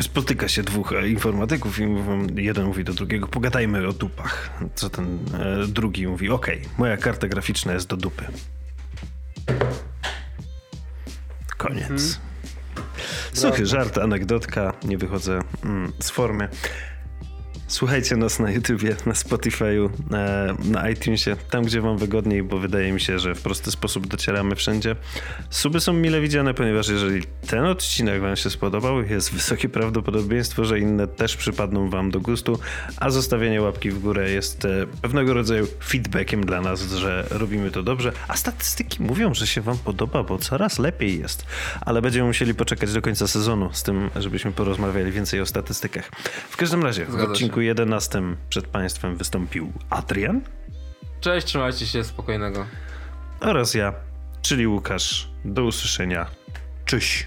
Spotyka 0.00 0.48
się 0.48 0.62
dwóch 0.62 0.92
informatyków 1.06 1.78
i 1.78 1.86
mówią, 1.86 2.26
jeden 2.36 2.66
mówi 2.66 2.84
do 2.84 2.94
drugiego, 2.94 3.26
pogadajmy 3.26 3.88
o 3.88 3.92
dupach. 3.92 4.50
Co 4.74 4.90
ten 4.90 5.18
e, 5.34 5.66
drugi 5.66 6.06
mówi, 6.06 6.30
okej, 6.30 6.58
okay, 6.58 6.70
moja 6.78 6.96
karta 6.96 7.28
graficzna 7.28 7.72
jest 7.72 7.88
do 7.88 7.96
dupy. 7.96 8.24
Koniec. 11.56 11.90
Mhm. 11.90 12.25
Suchy 13.36 13.66
żart, 13.66 13.98
anegdotka, 13.98 14.72
nie 14.84 14.98
wychodzę 14.98 15.40
mm, 15.64 15.92
z 16.00 16.10
formy. 16.10 16.48
Słuchajcie 17.68 18.16
nas 18.16 18.38
na 18.38 18.50
YouTubie, 18.50 18.96
na 19.06 19.12
Spotify'u, 19.12 19.90
na, 20.10 20.54
na 20.64 20.90
iTunesie, 20.90 21.36
tam 21.50 21.64
gdzie 21.64 21.80
wam 21.80 21.98
wygodniej, 21.98 22.42
bo 22.42 22.58
wydaje 22.58 22.92
mi 22.92 23.00
się, 23.00 23.18
że 23.18 23.34
w 23.34 23.42
prosty 23.42 23.70
sposób 23.70 24.06
docieramy 24.06 24.56
wszędzie. 24.56 24.96
Suby 25.50 25.80
są 25.80 25.92
mile 25.92 26.20
widziane, 26.20 26.54
ponieważ 26.54 26.88
jeżeli 26.88 27.22
ten 27.46 27.64
odcinek 27.64 28.20
wam 28.20 28.36
się 28.36 28.50
spodobał, 28.50 29.02
jest 29.02 29.32
wysokie 29.32 29.68
prawdopodobieństwo, 29.68 30.64
że 30.64 30.78
inne 30.78 31.06
też 31.06 31.36
przypadną 31.36 31.90
wam 31.90 32.10
do 32.10 32.20
gustu, 32.20 32.58
a 32.96 33.10
zostawienie 33.10 33.62
łapki 33.62 33.90
w 33.90 33.98
górę 33.98 34.30
jest 34.30 34.64
e, 34.64 34.86
pewnego 35.02 35.34
rodzaju 35.34 35.66
feedbackiem 35.84 36.46
dla 36.46 36.60
nas, 36.60 36.82
że 36.82 37.26
robimy 37.30 37.70
to 37.70 37.82
dobrze, 37.82 38.12
a 38.28 38.36
statystyki 38.36 39.02
mówią, 39.02 39.34
że 39.34 39.46
się 39.46 39.60
wam 39.60 39.78
podoba, 39.78 40.22
bo 40.22 40.38
coraz 40.38 40.78
lepiej 40.78 41.20
jest, 41.20 41.46
ale 41.80 42.02
będziemy 42.02 42.26
musieli 42.26 42.54
poczekać 42.54 42.92
do 42.92 43.02
końca 43.02 43.26
sezonu 43.26 43.70
z 43.72 43.82
tym, 43.82 44.10
żebyśmy 44.16 44.52
porozmawiali 44.52 45.12
więcej 45.12 45.40
o 45.40 45.46
statystykach. 45.46 46.10
W 46.50 46.56
każdym 46.56 46.82
razie, 46.82 47.04
w 47.04 47.14
odcinku 47.14 47.55
odcinku 47.56 47.60
11 47.60 48.22
przed 48.48 48.66
Państwem 48.66 49.16
wystąpił 49.16 49.72
Adrian. 49.90 50.40
Cześć, 51.20 51.46
trzymajcie 51.46 51.86
się 51.86 52.04
spokojnego. 52.04 52.66
Oraz 53.40 53.74
ja, 53.74 53.92
czyli 54.42 54.66
Łukasz. 54.66 55.28
Do 55.44 55.64
usłyszenia. 55.64 56.26
Cześć. 56.84 57.26